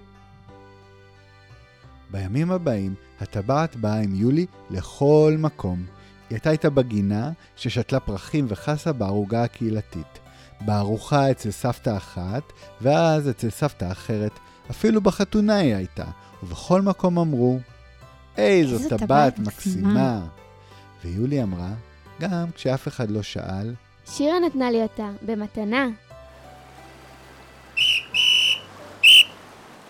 בימים 2.11 2.51
הבאים, 2.51 2.95
הטבעת 3.21 3.77
באה 3.77 4.01
עם 4.01 4.15
יולי 4.15 4.47
לכל 4.71 5.37
מקום. 5.39 5.79
היא 5.79 6.37
הייתה 6.37 6.51
איתה 6.51 6.71
בגינה, 6.71 7.31
ששתלה 7.57 8.01
פרחים 8.01 8.47
וחסה 8.49 8.93
בערוגה 8.93 9.45
הקהילתית. 9.45 10.19
בארוחה 10.61 11.31
אצל 11.31 11.51
סבתא 11.51 11.97
אחת, 11.97 12.43
ואז 12.81 13.29
אצל 13.29 13.51
סבתא 13.51 13.93
אחרת, 13.93 14.33
אפילו 14.71 15.01
בחתונה 15.01 15.57
היא 15.57 15.75
הייתה, 15.75 16.05
ובכל 16.43 16.83
מקום 16.83 17.19
אמרו, 17.19 17.59
איזו 18.37 18.89
טבעת. 18.89 19.39
מקסימה." 19.39 20.27
ויולי 21.05 21.43
אמרה, 21.43 21.71
גם 22.21 22.51
כשאף 22.55 22.89
אחד 22.89 23.11
לא 23.11 23.23
שאל, 23.23 23.75
שירה 24.11 24.39
נתנה 24.39 24.71
לי 24.71 24.83
אותה, 24.83 25.09
במתנה. 25.23 25.87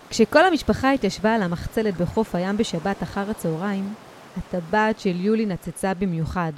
כשכל 0.09 0.45
המשפחה 0.45 0.91
התיישבה 0.91 1.35
על 1.35 1.41
המחצלת 1.41 1.97
בחוף 1.97 2.35
הים 2.35 2.57
בשבת 2.57 3.03
אחר 3.03 3.29
הצהריים, 3.29 3.93
הטבעת 4.37 4.99
של 4.99 5.15
יולי 5.15 5.45
נצצה 5.45 5.93
במיוחד. 5.93 6.51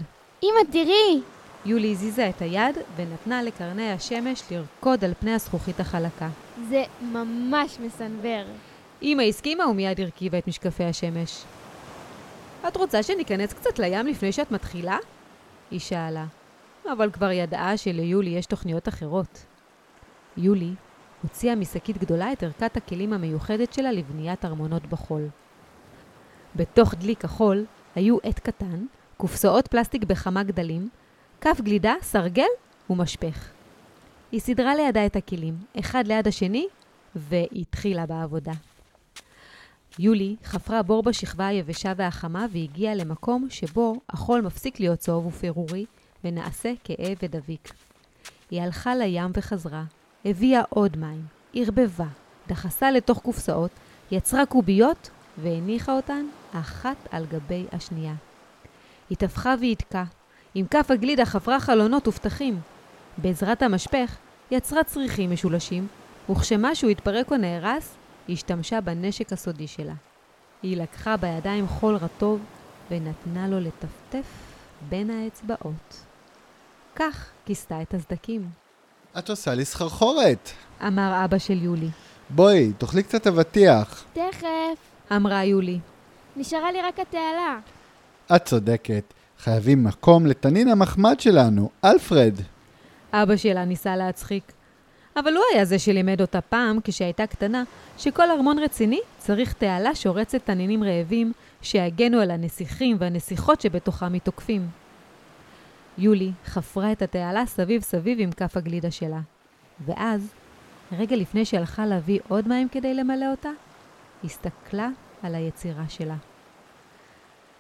אמא, 0.44 0.72
תראי! 0.72 1.22
יולי 1.66 1.92
הזיזה 1.92 2.30
את 2.30 2.42
היד 2.42 2.78
ונתנה 2.96 3.44
לקרני 3.44 3.92
השמש 3.92 4.44
לרקוד 4.52 5.04
על 5.04 5.14
פני 5.20 5.34
הזכוכית 5.34 5.80
החלקה. 5.80 6.30
זה 6.70 6.84
ממש 7.02 7.78
מסנוור. 7.80 8.46
אמא 9.02 9.22
הסכימה 9.22 9.68
ומיד 9.68 10.00
הרכיבה 10.00 10.38
את 10.38 10.48
משקפי 10.48 10.84
השמש. 10.84 11.44
את 12.68 12.78
רוצה 12.78 13.04
שניכנס 13.04 13.54
קצת 13.54 13.80
לים 13.80 14.08
לפני 14.08 14.32
שאת 14.32 14.52
מתחילה? 14.52 14.98
היא 15.72 15.80
שאלה, 15.80 16.26
אבל 16.94 17.12
כבר 17.12 17.32
ידעה 17.32 17.78
שליולי 17.78 18.30
יש 18.30 18.46
תוכניות 18.46 18.88
אחרות. 18.88 19.46
יולי 20.38 20.74
הוציאה 21.24 21.56
משקית 21.56 21.98
גדולה 21.98 22.34
את 22.34 22.44
ערכת 22.44 22.78
הכלים 22.78 23.14
המיוחדת 23.14 23.74
שלה 23.74 23.92
לבניית 23.92 24.46
ארמונות 24.46 24.86
בחול. 24.86 25.28
בתוך 26.56 26.96
דלי 26.96 27.16
כחול 27.16 27.66
היו 27.96 28.18
עט 28.24 28.40
קטן, 28.40 28.86
קופסאות 29.18 29.68
פלסטיק 29.68 30.04
בכמה 30.04 30.44
גדלים, 30.44 30.90
כף 31.42 31.62
גלידה, 31.62 31.94
סרגל 32.02 32.48
ומשפך. 32.90 33.50
היא 34.32 34.40
סידרה 34.40 34.76
לידה 34.76 35.06
את 35.06 35.16
הכלים, 35.16 35.56
אחד 35.80 36.08
ליד 36.08 36.28
השני, 36.28 36.68
והתחילה 37.16 38.06
בעבודה. 38.06 38.54
יולי 40.00 40.36
חפרה 40.44 40.84
בור 40.84 41.04
בשכבה 41.04 41.48
היבשה 41.48 41.94
והחמה 41.96 42.46
והגיעה 42.52 42.96
למקום 42.96 43.48
שבו 43.50 43.96
החול 44.10 44.42
מפסיק 44.42 44.80
להיות 44.80 45.00
צהוב 45.00 45.26
ופירורי 45.26 45.86
ונעשה 46.24 46.74
כהה 46.84 47.14
ודביק. 47.24 47.74
היא 48.52 48.62
הלכה 48.62 48.96
לים 48.96 49.32
וחזרה, 49.34 49.84
הביאה 50.26 50.62
עוד 50.70 50.98
מים, 50.98 51.26
ערבבה, 51.54 52.08
דחסה 52.48 52.92
לתוך 52.92 53.20
קופסאות, 53.20 53.72
יצרה 54.12 54.46
קוביות 54.46 55.10
והניחה 55.38 55.92
אותן 55.96 56.26
אחת 56.54 56.98
על 57.12 57.26
גבי 57.26 57.66
השנייה. 57.72 58.14
היא 59.10 59.18
טפחה 59.18 59.56
והתקה. 59.62 60.04
עם 60.56 60.66
כף 60.68 60.92
הגלידה 60.92 61.26
חפרה 61.26 61.60
חלונות 61.60 62.08
ופתחים. 62.08 62.60
בעזרת 63.18 63.62
המשפך 63.62 64.18
יצרה 64.52 64.84
צריכים 64.84 65.32
משולשים, 65.32 65.88
וכשמשהו 66.30 66.90
התפרק 66.90 67.32
או 67.32 67.38
נהרס, 67.38 67.96
היא 68.28 68.34
השתמשה 68.34 68.82
בנשק 68.82 69.34
הסודי 69.34 69.68
שלה. 69.68 69.94
היא 70.64 70.78
לקחה 70.78 71.18
בידיים 71.18 71.68
חול 71.68 71.96
רטוב 71.96 72.40
ונתנה 72.92 73.48
לו 73.48 73.60
לטפטף 73.60 74.26
בין 74.90 75.10
האצבעות. 75.10 76.11
כך 76.96 77.30
כיסתה 77.46 77.82
את 77.82 77.94
הסדקים. 77.94 78.50
את 79.20 79.30
עושה 79.30 79.54
לי 79.54 79.66
סחרחורת. 79.66 80.50
אמר 80.88 81.26
אבא 81.26 81.38
של 81.38 81.64
יולי. 81.64 81.90
בואי, 82.30 82.74
תאכלי 82.78 83.04
קצת 83.04 83.28
אבטיח. 83.28 84.04
תכף. 84.14 84.48
אמרה 85.16 85.44
יולי. 85.46 85.80
נשארה 86.36 86.72
לי 86.72 86.82
רק 86.82 87.00
התעלה. 87.00 87.60
את 88.36 88.46
צודקת. 88.46 89.14
חייבים 89.40 89.84
מקום 89.84 90.26
לתנין 90.26 90.68
המחמד 90.68 91.20
שלנו, 91.20 91.70
אלפרד. 91.86 92.34
אבא 93.14 93.36
שלה 93.36 93.66
ניסה 93.66 93.96
להצחיק. 93.96 94.52
אבל 95.16 95.34
הוא 95.34 95.44
היה 95.54 95.66
זה 95.66 95.80
שלימד 95.80 96.22
אותה 96.22 96.42
פעם, 96.42 96.80
כשהייתה 96.84 97.28
קטנה, 97.28 97.64
שכל 97.98 98.32
ארמון 98.32 98.60
רציני 98.60 99.00
צריך 99.18 99.54
תעלה 99.54 99.96
שורצת 99.96 100.46
תנינים 100.46 100.84
רעבים, 100.84 101.34
שיגנו 101.62 102.20
על 102.20 102.32
הנסיכים 102.32 102.98
והנסיכות 103.00 103.62
שבתוכם 103.62 104.14
מתוקפים. 104.14 104.81
יולי 105.98 106.32
חפרה 106.46 106.92
את 106.92 107.02
התעלה 107.02 107.46
סביב 107.46 107.82
סביב 107.82 108.18
עם 108.22 108.32
כף 108.32 108.58
הגלידה 108.58 108.92
שלה. 108.92 109.20
ואז, 109.86 110.34
רגע 110.92 111.16
לפני 111.16 111.46
שהלכה 111.46 111.86
להביא 111.86 112.20
עוד 112.28 112.48
מים 112.48 112.70
כדי 112.70 112.94
למלא 112.94 113.32
אותה, 113.32 113.50
הסתכלה 114.24 114.90
על 115.24 115.36
היצירה 115.36 115.90
שלה. 115.90 116.16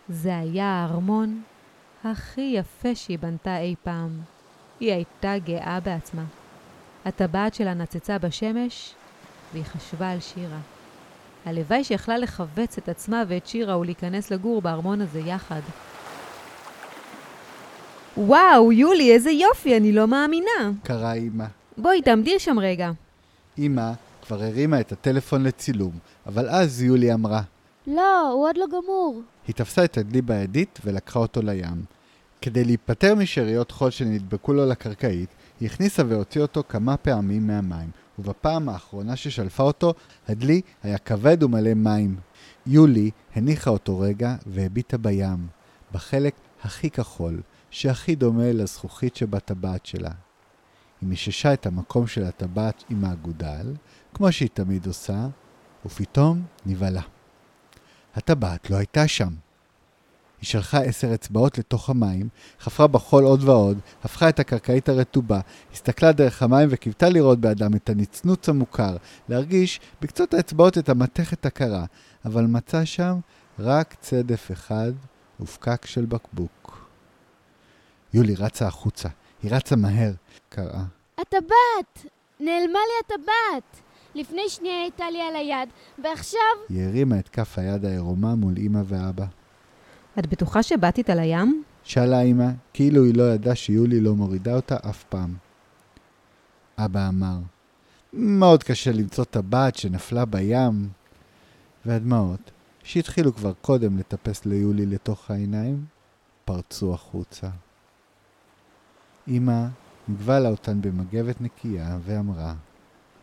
זה 0.10 0.38
היה 0.38 0.66
הארמון 0.66 1.42
הכי 2.04 2.54
יפה 2.56 2.96
שהיא 2.96 3.20
בנתה 3.20 3.60
אי 3.60 3.76
פעם. 3.84 4.22
היא 4.80 4.94
הייתה 4.94 5.34
גאה 5.46 5.80
בעצמה. 5.80 6.24
הטבעת 7.06 7.54
שלה 7.54 7.74
נצצה 7.74 8.18
בשמש, 8.18 8.94
והיא 9.54 9.64
חשבה 9.64 10.12
על 10.12 10.20
שירה. 10.20 10.60
הלוואי 11.46 11.84
שיכלה 11.84 12.18
לכווץ 12.18 12.78
את 12.78 12.90
עצמה 12.90 13.24
ואת 13.28 13.48
שירה 13.48 13.78
ולהיכנס 13.78 14.32
לגור 14.32 14.62
בארמון 14.62 15.02
הזה 15.02 15.20
יחד. 15.20 15.62
וואו, 18.18 18.72
יולי, 18.72 19.14
איזה 19.14 19.32
יופי, 19.32 19.78
אני 19.78 19.92
לא 19.92 20.08
מאמינה. 20.08 20.72
קרא 20.84 21.14
אמא. 21.14 21.46
בואי, 21.78 22.02
תעמדי 22.02 22.40
שם 22.40 22.60
רגע. 22.60 22.92
אמא 23.58 23.92
כבר 24.22 24.44
הרימה 24.44 24.80
את 24.80 24.92
הטלפון 24.92 25.44
לצילום, 25.44 25.92
אבל 26.26 26.50
אז 26.50 26.82
יולי 26.82 27.14
אמרה. 27.14 27.42
לא, 27.88 28.32
הוא 28.32 28.48
עוד 28.48 28.58
לא 28.58 28.66
גמור. 28.68 29.22
היא 29.48 29.56
תפסה 29.56 29.84
את 29.84 29.98
הדלי 29.98 30.22
בידית 30.22 30.80
ולקחה 30.86 31.20
אותו 31.20 31.42
לים. 31.42 31.84
כדי 32.42 32.64
להיפטר 32.64 33.16
משאריות 33.16 33.72
חול 33.72 33.90
שנדבקו 33.90 34.54
לו 34.54 34.66
לקרקעית, 34.66 35.30
היא 35.60 35.70
הכניסה 35.70 36.04
והוציאה 36.08 36.42
אותו 36.46 36.64
כמה 36.70 36.98
פעמים 36.98 37.48
מהמים, 37.48 37.90
ובפעם 38.20 38.70
האחרונה 38.70 39.16
ששלפה 39.16 39.64
אותו, 39.64 39.94
הדלי 40.28 40.62
היה 40.84 40.98
כבד 40.98 41.44
ומלא 41.44 41.74
מים. 41.74 42.16
יולי 42.68 43.12
הניחה 43.36 43.70
אותו 43.70 44.00
רגע 44.00 44.36
והביטה 44.48 44.98
בים, 44.98 45.48
בחלק 45.94 46.34
הכי 46.64 46.90
כחול, 46.90 47.42
שהכי 47.72 48.16
דומה 48.16 48.52
לזכוכית 48.52 49.16
שבטבעת 49.16 49.86
שלה. 49.86 50.12
היא 51.02 51.10
מיששה 51.10 51.54
את 51.54 51.66
המקום 51.66 52.08
של 52.08 52.24
הטבעת 52.24 52.84
עם 52.90 53.06
האגודל, 53.06 53.74
כמו 54.14 54.32
שהיא 54.32 54.50
תמיד 54.54 54.88
עושה, 54.88 55.28
ופתאום 55.86 56.44
נבהלה. 56.66 57.02
הטבעת 58.16 58.70
לא 58.70 58.76
הייתה 58.76 59.08
שם. 59.08 59.34
היא 60.42 60.48
שלחה 60.48 60.82
עשר 60.82 61.14
אצבעות 61.14 61.58
לתוך 61.58 61.90
המים, 61.90 62.30
חפרה 62.60 62.88
בחול 62.88 63.24
עוד 63.24 63.44
ועוד, 63.44 63.80
הפכה 64.04 64.30
את 64.30 64.40
הקרקעית 64.40 64.90
הרטובה, 64.90 65.40
הסתכלה 65.74 66.12
דרך 66.12 66.44
המים 66.44 66.68
וקיוותה 66.72 67.10
לראות 67.10 67.40
באדם 67.40 67.76
את 67.76 67.90
הנצנוץ 67.90 68.50
המוכר, 68.50 68.98
להרגיש 69.30 69.80
בקצות 70.02 70.34
האצבעות 70.34 70.78
את 70.78 70.90
המתכת 70.90 71.46
הקרה, 71.46 71.86
אבל 72.26 72.46
מצא 72.46 72.86
שם 72.86 73.20
רק 73.60 73.96
צדף 74.02 74.52
אחד 74.52 74.92
ופקק 75.40 75.86
של 75.86 76.06
בקבוק. 76.06 76.81
יולי 78.14 78.36
רצה 78.36 78.68
החוצה, 78.68 79.10
היא 79.44 79.52
רצה 79.52 79.76
מהר, 79.76 80.12
קראה. 80.50 80.84
הטבעת! 81.18 82.12
נעלמה 82.40 82.80
לי 82.80 83.06
הטבעת! 83.06 83.82
לפני 84.16 84.42
שנייה 84.50 84.82
הייתה 84.82 85.10
לי 85.10 85.22
על 85.22 85.36
היד, 85.36 85.70
ועכשיו... 86.04 86.40
היא 86.70 86.84
הרימה 86.84 87.20
את 87.20 87.30
כף 87.30 87.60
היד 87.60 87.86
העירומה 87.86 88.36
מול 88.36 88.54
אמא 88.58 88.82
ואבא. 88.86 89.26
את 90.20 90.28
בטוחה 90.28 90.64
שבאת 90.64 90.98
איתה 90.98 91.16
לים? 91.16 91.64
שאלה 91.84 92.22
אמא, 92.22 92.48
כאילו 92.74 93.04
היא 93.04 93.16
לא 93.16 93.24
ידעה 93.34 93.56
שיולי 93.56 94.02
לא 94.02 94.16
מורידה 94.16 94.56
אותה 94.56 94.78
אף 94.90 95.04
פעם. 95.04 95.36
אבא 96.78 97.08
אמר, 97.08 97.38
מאוד 98.14 98.64
קשה 98.64 98.92
למצוא 98.92 99.24
טבעת 99.24 99.76
שנפלה 99.76 100.26
בים. 100.26 100.90
והדמעות, 101.86 102.52
שהתחילו 102.84 103.36
כבר 103.36 103.54
קודם 103.62 103.98
לטפס 103.98 104.46
ליולי 104.46 104.86
לתוך 104.86 105.32
העיניים, 105.32 105.86
פרצו 106.46 106.94
החוצה. 106.94 107.50
אמא 109.28 109.66
נגבה 110.08 110.40
לה 110.40 110.50
אותן 110.50 110.82
במגבת 110.82 111.42
נקייה 111.42 111.98
ואמרה, 112.06 112.54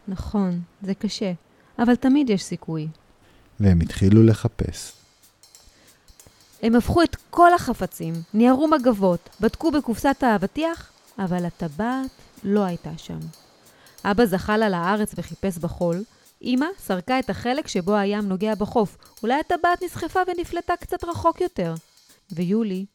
נכון, 0.09 0.61
זה 0.83 0.95
קשה, 0.95 1.33
אבל 1.79 1.97
תמיד 1.97 2.31
יש 2.31 2.45
סיכוי. 2.45 2.89
והם 3.61 3.81
התחילו 3.81 4.23
לחפש. 4.23 4.93
הם 6.63 6.77
הפכו 6.77 7.03
את 7.03 7.17
כל 7.31 7.55
החפצים, 7.55 8.15
ניירו 8.35 8.69
מגבות, 8.69 9.29
בדקו 9.41 9.71
בקופסת 9.71 10.23
האבטיח, 10.23 10.91
אבל 11.19 11.45
הטבעת 11.45 12.11
לא 12.45 12.65
הייתה 12.65 12.91
שם. 12.97 13.19
אבא 14.05 14.27
זחל 14.27 14.63
על 14.63 14.75
הארץ 14.75 15.15
וחיפש 15.17 15.59
בחול, 15.59 16.03
אמא 16.43 16.67
סרקה 16.79 17.19
את 17.19 17.31
החלק 17.31 17.69
שבו 17.69 17.95
הים 17.95 18.29
נוגע 18.29 18.55
בחוף, 18.55 18.97
אולי 19.23 19.35
הטבעת 19.41 19.83
נסחפה 19.83 20.21
ונפלטה 20.27 20.73
קצת 20.81 21.05
רחוק 21.05 21.41
יותר. 21.41 21.75
ויולי, 22.33 22.87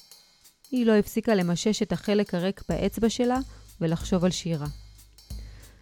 היא 0.74 0.86
לא 0.86 0.94
הפסיקה 0.94 1.36
למשש 1.36 1.82
את 1.82 1.92
החלק 1.92 2.34
הריק 2.34 2.62
באצבע 2.70 3.10
שלה 3.10 3.38
ולחשוב 3.82 4.26
על 4.26 4.32
שירה. 4.32 4.66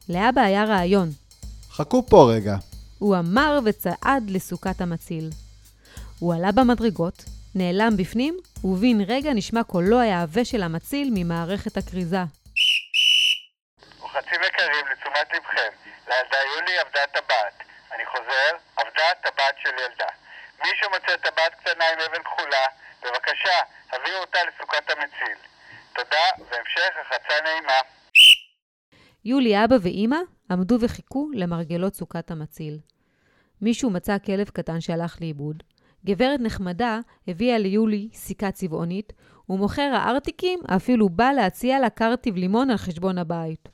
לאבא 0.09 0.41
היה 0.41 0.63
רעיון, 0.63 1.09
חכו 1.71 2.05
פה 2.09 2.31
רגע. 2.35 2.55
הוא 2.99 3.15
אמר 3.17 3.59
וצעד 3.65 4.23
לסוכת 4.29 4.81
המציל. 4.81 5.29
הוא 6.19 6.33
עלה 6.33 6.51
במדרגות, 6.51 7.23
נעלם 7.55 7.97
בפנים, 7.97 8.37
ובן 8.63 9.01
רגע 9.07 9.33
נשמע 9.33 9.63
קולו 9.63 9.99
העבה 9.99 10.45
של 10.45 10.63
המציל 10.63 11.09
ממערכת 11.13 11.77
הכריזה. 11.77 12.23
רוחצים 13.99 14.41
יקרים, 14.47 14.85
לתשומת 14.91 15.27
לבכם, 15.35 15.71
לילדה 16.07 16.37
יולי 16.55 16.81
אבדה 16.81 17.01
טבעת. 17.13 17.55
אני 17.95 18.03
חוזר, 18.11 18.51
אבדה 18.81 19.07
טבעת 19.23 19.55
של 19.63 19.69
ילדה. 19.69 20.11
מי 20.61 20.69
שמוצא 20.79 21.17
טבעת 21.17 21.51
קטנה 21.59 21.85
עם 21.93 21.99
אבן 21.99 22.23
כחולה, 22.23 22.65
בבקשה, 23.03 23.57
הביאו 23.91 24.17
אותה 24.21 24.39
לסוכת 24.47 24.89
המציל. 24.89 25.37
תודה, 25.95 26.25
והמשך 26.37 26.89
רחצה 26.99 27.33
נעימה. 27.43 27.79
יולי, 29.25 29.63
אבא 29.63 29.75
ואימא 29.81 30.17
עמדו 30.51 30.77
וחיכו 30.81 31.29
למרגלות 31.33 31.95
סוכת 31.95 32.31
המציל. 32.31 32.79
מישהו 33.61 33.89
מצא 33.89 34.17
כלב 34.25 34.49
קטן 34.49 34.81
שהלך 34.81 35.21
לאיבוד. 35.21 35.63
גברת 36.05 36.39
נחמדה 36.39 36.99
הביאה 37.27 37.57
ליולי 37.57 38.09
סיכה 38.13 38.51
צבעונית, 38.51 39.13
ומוכר 39.49 39.91
הארטיקים 39.93 40.59
אפילו 40.75 41.09
בא 41.09 41.31
להציע 41.31 41.79
לה 41.79 41.89
קרטיב 41.89 42.35
לימון 42.35 42.69
על 42.69 42.77
חשבון 42.77 43.17
הבית. 43.17 43.69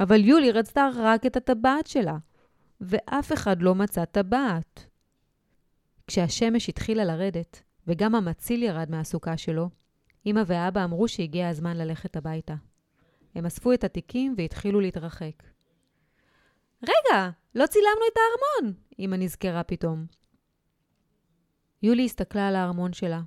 אבל 0.00 0.24
יולי 0.24 0.52
רצתה 0.52 0.88
רק 0.96 1.26
את 1.26 1.36
הטבעת 1.36 1.86
שלה, 1.86 2.16
ואף 2.80 3.32
אחד 3.32 3.62
לא 3.62 3.74
מצא 3.74 4.04
טבעת. 4.04 4.86
כשהשמש 6.06 6.68
התחילה 6.68 7.04
לרדת, 7.04 7.62
וגם 7.86 8.14
המציל 8.14 8.62
ירד 8.62 8.90
מהסוכה 8.90 9.36
שלו, 9.36 9.70
אמא 10.26 10.42
ואבא 10.46 10.84
אמרו 10.84 11.08
שהגיע 11.08 11.48
הזמן 11.48 11.76
ללכת 11.76 12.16
הביתה. 12.16 12.54
הם 13.34 13.46
אספו 13.46 13.72
את 13.72 13.84
התיקים 13.84 14.34
והתחילו 14.38 14.80
להתרחק. 14.80 15.42
רגע, 16.82 17.30
לא 17.54 17.66
צילמנו 17.66 18.02
את 18.12 18.16
הארמון! 18.16 18.74
אמא 18.98 19.16
נזכרה 19.16 19.62
פתאום. 19.62 20.06
יולי 21.82 22.04
הסתכלה 22.04 22.48
על 22.48 22.56
הארמון 22.56 22.92
שלה. 22.92 23.20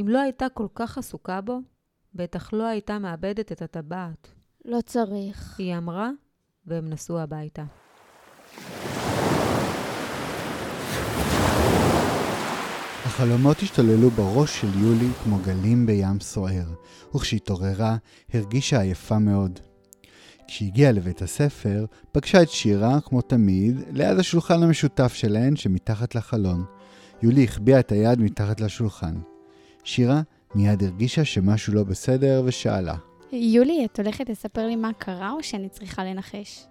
אם 0.00 0.06
לא 0.08 0.20
הייתה 0.20 0.46
כל 0.48 0.66
כך 0.74 0.98
עסוקה 0.98 1.40
בו, 1.40 1.58
בטח 2.14 2.52
לא 2.52 2.66
הייתה 2.66 2.98
מאבדת 2.98 3.52
את 3.52 3.62
הטבעת. 3.62 4.28
לא 4.64 4.80
צריך. 4.80 5.58
היא 5.58 5.76
אמרה, 5.76 6.10
והם 6.66 6.88
נסעו 6.88 7.18
הביתה. 7.18 7.64
החלומות 13.22 13.58
השתוללו 13.62 14.10
בראש 14.10 14.60
של 14.60 14.78
יולי 14.78 15.08
כמו 15.24 15.38
גלים 15.38 15.86
בים 15.86 16.20
סוער, 16.20 16.64
וכשהתעוררה, 17.14 17.96
הרגישה 18.34 18.80
עייפה 18.80 19.18
מאוד. 19.18 19.60
כשהגיעה 20.48 20.92
לבית 20.92 21.22
הספר, 21.22 21.84
פגשה 22.12 22.42
את 22.42 22.50
שירה, 22.50 23.00
כמו 23.00 23.20
תמיד, 23.20 23.80
ליד 23.92 24.18
השולחן 24.18 24.62
המשותף 24.62 25.14
שלהן 25.14 25.56
שמתחת 25.56 26.14
לחלון. 26.14 26.64
יולי 27.22 27.44
החביאה 27.44 27.80
את 27.80 27.92
היד 27.92 28.20
מתחת 28.20 28.60
לשולחן. 28.60 29.14
שירה 29.84 30.22
מיד 30.54 30.82
הרגישה 30.82 31.24
שמשהו 31.24 31.74
לא 31.74 31.84
בסדר 31.84 32.42
ושאלה. 32.44 32.94
יולי, 33.32 33.84
את 33.84 34.00
הולכת 34.00 34.28
לספר 34.28 34.66
לי 34.66 34.76
מה 34.76 34.92
קרה 34.92 35.32
או 35.32 35.42
שאני 35.42 35.68
צריכה 35.68 36.04
לנחש? 36.04 36.66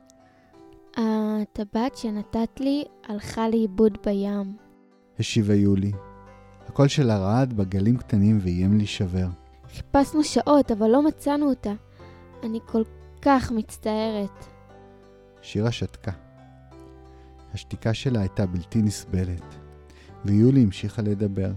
הטבעת 0.98 1.98
שנתת 1.98 2.60
לי 2.60 2.84
הלכה 3.08 3.50
לאיבוד 3.50 3.98
בים. 4.06 4.56
השיבה 5.20 5.56
יולי. 5.56 5.92
הקול 6.72 6.88
שלה 6.88 7.18
רעד 7.18 7.54
בגלים 7.54 7.98
קטנים 7.98 8.40
ואיים 8.42 8.78
להישבר. 8.78 9.28
חיפשנו 9.76 10.24
שעות, 10.24 10.72
אבל 10.72 10.88
לא 10.88 11.04
מצאנו 11.04 11.50
אותה. 11.50 11.72
אני 12.44 12.60
כל 12.66 12.84
כך 13.22 13.52
מצטערת. 13.52 14.46
שירה 15.42 15.72
שתקה. 15.72 16.12
השתיקה 17.54 17.94
שלה 17.94 18.20
הייתה 18.20 18.46
בלתי 18.46 18.82
נסבלת, 18.82 19.56
ויולי 20.26 20.64
המשיכה 20.64 21.02
לדבר. 21.02 21.52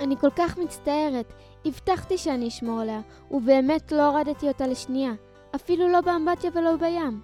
אני 0.00 0.16
כל 0.20 0.30
כך 0.36 0.58
מצטערת. 0.58 1.32
הבטחתי 1.64 2.18
שאני 2.18 2.48
אשמור 2.48 2.80
עליה, 2.80 3.00
ובאמת 3.30 3.92
לא 3.92 4.06
הורדתי 4.06 4.48
אותה 4.48 4.66
לשנייה. 4.66 5.12
אפילו 5.54 5.88
לא 5.88 6.00
באמבטיה 6.00 6.50
ולא 6.54 6.76
בים. 6.76 7.20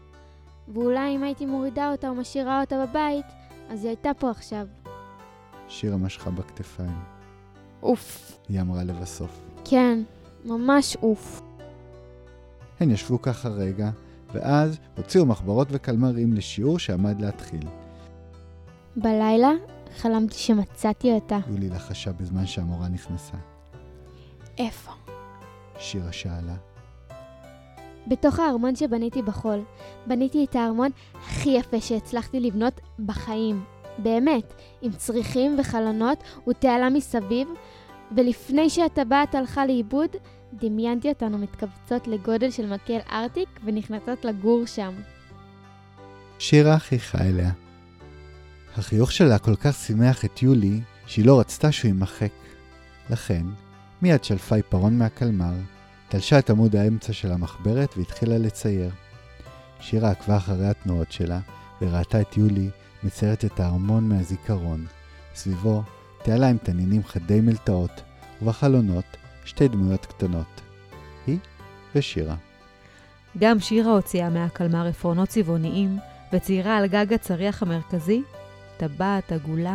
ואולי 0.68 1.16
אם 1.16 1.22
הייתי 1.22 1.46
מורידה 1.46 1.92
אותה 1.92 2.08
או 2.08 2.14
משאירה 2.14 2.60
אותה 2.60 2.86
בבית, 2.86 3.26
אז 3.70 3.84
היא 3.84 3.88
הייתה 3.88 4.10
פה 4.18 4.30
עכשיו. 4.30 4.66
שירה 5.68 5.96
משכה 5.96 6.30
בכתפיים. 6.30 7.21
אוף. 7.82 8.38
היא 8.48 8.60
אמרה 8.60 8.84
לבסוף. 8.84 9.40
כן, 9.64 10.02
ממש 10.44 10.96
אוף. 10.96 11.42
הן 12.80 12.90
ישבו 12.90 13.22
ככה 13.22 13.48
רגע, 13.48 13.90
ואז 14.34 14.78
הוציאו 14.96 15.26
מחברות 15.26 15.68
וקלמרים 15.70 16.32
לשיעור 16.32 16.78
שעמד 16.78 17.20
להתחיל. 17.20 17.68
בלילה 18.96 19.50
חלמתי 19.96 20.34
שמצאתי 20.34 21.12
אותה. 21.12 21.38
יולי 21.48 21.68
לחשה 21.68 22.12
בזמן 22.12 22.46
שהמורה 22.46 22.88
נכנסה. 22.88 23.36
איפה? 24.58 24.92
שירה 25.78 26.12
שאלה. 26.12 26.56
בתוך 28.06 28.38
הארמון 28.38 28.76
שבניתי 28.76 29.22
בחול. 29.22 29.62
בניתי 30.06 30.44
את 30.44 30.56
הארמון 30.56 30.90
הכי 31.14 31.50
יפה 31.50 31.80
שהצלחתי 31.80 32.40
לבנות 32.40 32.80
בחיים. 33.06 33.64
באמת, 33.98 34.54
עם 34.82 34.92
צריכים 34.92 35.56
וחלונות 35.58 36.22
ותעלה 36.48 36.90
מסביב, 36.90 37.48
ולפני 38.16 38.70
שהטבעת 38.70 39.34
הלכה 39.34 39.66
לאיבוד, 39.66 40.10
דמיינתי 40.52 41.08
אותנו 41.08 41.38
מתכווצות 41.38 42.08
לגודל 42.08 42.50
של 42.50 42.66
מקל 42.66 42.98
ארטיק 43.12 43.48
ונכנסות 43.64 44.24
לגור 44.24 44.66
שם. 44.66 44.94
שירה 46.38 46.78
חייכה 46.78 47.18
אליה. 47.18 47.50
החיוך 48.76 49.12
שלה 49.12 49.38
כל 49.38 49.56
כך 49.56 49.76
שימח 49.76 50.24
את 50.24 50.42
יולי, 50.42 50.80
שהיא 51.06 51.26
לא 51.26 51.40
רצתה 51.40 51.72
שהוא 51.72 51.88
יימחק. 51.88 52.32
לכן, 53.10 53.42
מיד 54.02 54.24
שלפה 54.24 54.56
עיפרון 54.56 54.98
מהקלמר, 54.98 55.52
תלשה 56.08 56.38
את 56.38 56.50
עמוד 56.50 56.76
האמצע 56.76 57.12
של 57.12 57.32
המחברת 57.32 57.94
והתחילה 57.96 58.38
לצייר. 58.38 58.90
שירה 59.80 60.10
עקבה 60.10 60.36
אחרי 60.36 60.66
התנועות 60.66 61.12
שלה, 61.12 61.40
וראתה 61.82 62.20
את 62.20 62.36
יולי 62.36 62.70
מציירת 63.04 63.44
את 63.44 63.60
הארמון 63.60 64.08
מהזיכרון. 64.08 64.86
סביבו 65.34 65.82
תעלה 66.22 66.48
עם 66.48 66.56
תנינים 66.58 67.04
חדי 67.04 67.40
מלטעות, 67.40 68.02
ובחלונות 68.42 69.04
שתי 69.44 69.68
דמויות 69.68 70.06
קטנות. 70.06 70.60
היא 71.26 71.38
ושירה. 71.94 72.34
גם 73.38 73.60
שירה 73.60 73.92
הוציאה 73.92 74.30
מהקלמר 74.30 74.86
עפרונות 74.86 75.28
צבעוניים, 75.28 75.98
וציירה 76.32 76.76
על 76.76 76.86
גג 76.86 77.12
הצריח 77.12 77.62
המרכזי 77.62 78.22
טבעת 78.76 79.32
עגולה 79.32 79.74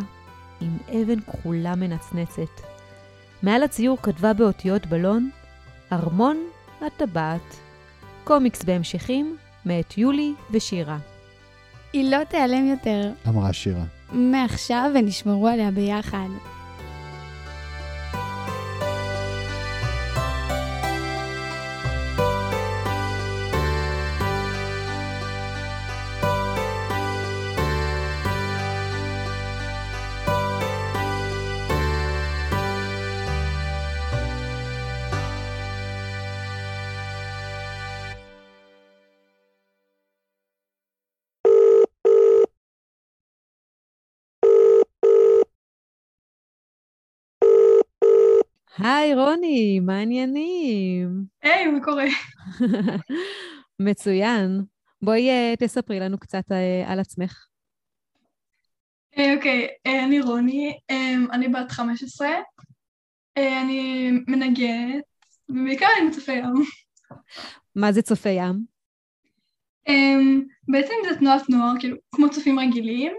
עם 0.61 0.77
אבן 0.89 1.19
כחולה 1.19 1.75
מנצנצת. 1.75 2.61
מעל 3.43 3.63
הציור 3.63 3.97
כתבה 4.01 4.33
באותיות 4.33 4.85
בלון, 4.85 5.29
ארמון 5.91 6.37
הטבעת. 6.81 7.55
קומיקס 8.23 8.63
בהמשכים, 8.63 9.37
מאת 9.65 9.97
יולי 9.97 10.33
ושירה. 10.51 10.97
היא 11.93 12.11
לא 12.11 12.23
תיעלם 12.23 12.65
יותר. 12.67 13.11
אמרה 13.27 13.53
שירה. 13.53 13.83
מעכשיו 14.11 14.91
ונשמרו 14.95 15.47
עליה 15.47 15.71
ביחד. 15.71 16.27
היי, 48.77 49.15
רוני, 49.15 49.79
מה 49.79 49.97
העניינים? 49.97 51.23
היי, 51.43 51.67
מה 51.67 51.83
קורה? 51.83 52.05
מצוין. 53.79 54.61
בואי 55.01 55.29
אה, 55.29 55.53
תספרי 55.59 55.99
לנו 55.99 56.17
קצת 56.17 56.51
אה, 56.51 56.91
על 56.91 56.99
עצמך. 56.99 57.47
אוקיי, 59.35 59.67
אה, 59.87 60.03
אני 60.03 60.21
רוני, 60.21 60.77
אה, 60.89 61.15
אני 61.31 61.47
בת 61.47 61.71
15, 61.71 62.27
אה, 63.37 63.61
אני 63.61 64.11
מנגנת, 64.27 65.03
ובעיקר 65.49 65.87
אני 65.99 66.07
מצפה 66.07 66.31
ים. 66.31 66.53
מה 67.75 67.91
זה 67.91 68.01
צופי 68.01 68.29
ים? 68.29 68.65
אה, 69.87 70.15
בעצם 70.67 70.93
זה 71.09 71.15
תנועת 71.19 71.49
נוער, 71.49 71.73
כאילו, 71.79 71.97
כמו 72.15 72.29
צופים 72.29 72.59
רגילים, 72.59 73.11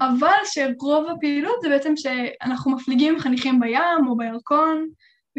אבל 0.00 0.38
שרוב 0.44 1.06
הפעילות 1.08 1.56
זה 1.62 1.68
בעצם 1.68 1.92
שאנחנו 1.96 2.70
מפליגים 2.70 3.18
חניכים 3.18 3.60
בים 3.60 4.06
או 4.08 4.16
בירקון, 4.16 4.88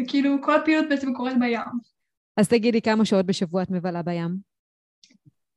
וכאילו 0.00 0.36
כל 0.42 0.54
הפעילות 0.54 0.88
בעצם 0.88 1.14
קורית 1.14 1.38
בים. 1.38 1.92
אז 2.36 2.48
תגידי 2.48 2.82
כמה 2.82 3.04
שעות 3.04 3.26
בשבוע 3.26 3.62
את 3.62 3.70
מבלה 3.70 4.02
בים. 4.02 4.36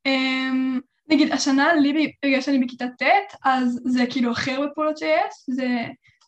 Um, 0.08 0.80
נגיד, 1.08 1.32
השנה 1.32 1.74
לי, 1.74 2.12
בגלל 2.24 2.40
שאני 2.40 2.58
בכיתה 2.58 2.86
ט', 2.98 3.34
אז 3.44 3.80
זה 3.84 4.04
כאילו 4.10 4.30
הכי 4.30 4.50
הרבה 4.50 4.68
פעולות 4.74 4.98
שיש, 4.98 5.34
זה 5.46 5.68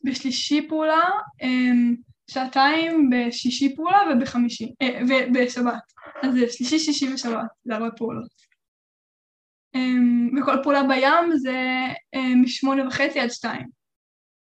בשלישי 0.04 0.68
פעולה, 0.68 1.02
um, 1.42 1.96
שעתיים 2.30 3.10
בשישי 3.10 3.76
פעולה 3.76 3.98
ובחמישי, 4.12 4.72
uh, 4.84 4.86
ובשבת. 5.08 5.92
אז 6.22 6.34
זה 6.34 6.46
שלישי, 6.50 6.78
שישי 6.78 7.14
ושבת, 7.14 7.48
זה 7.64 7.74
הרבה 7.74 7.90
פעולות. 7.90 8.48
Um, 9.76 10.40
וכל 10.40 10.56
פעולה 10.62 10.82
בים 10.82 11.36
זה 11.36 11.86
uh, 12.16 12.18
משמונה 12.42 12.88
וחצי 12.88 13.20
עד 13.20 13.30
שתיים. 13.30 13.66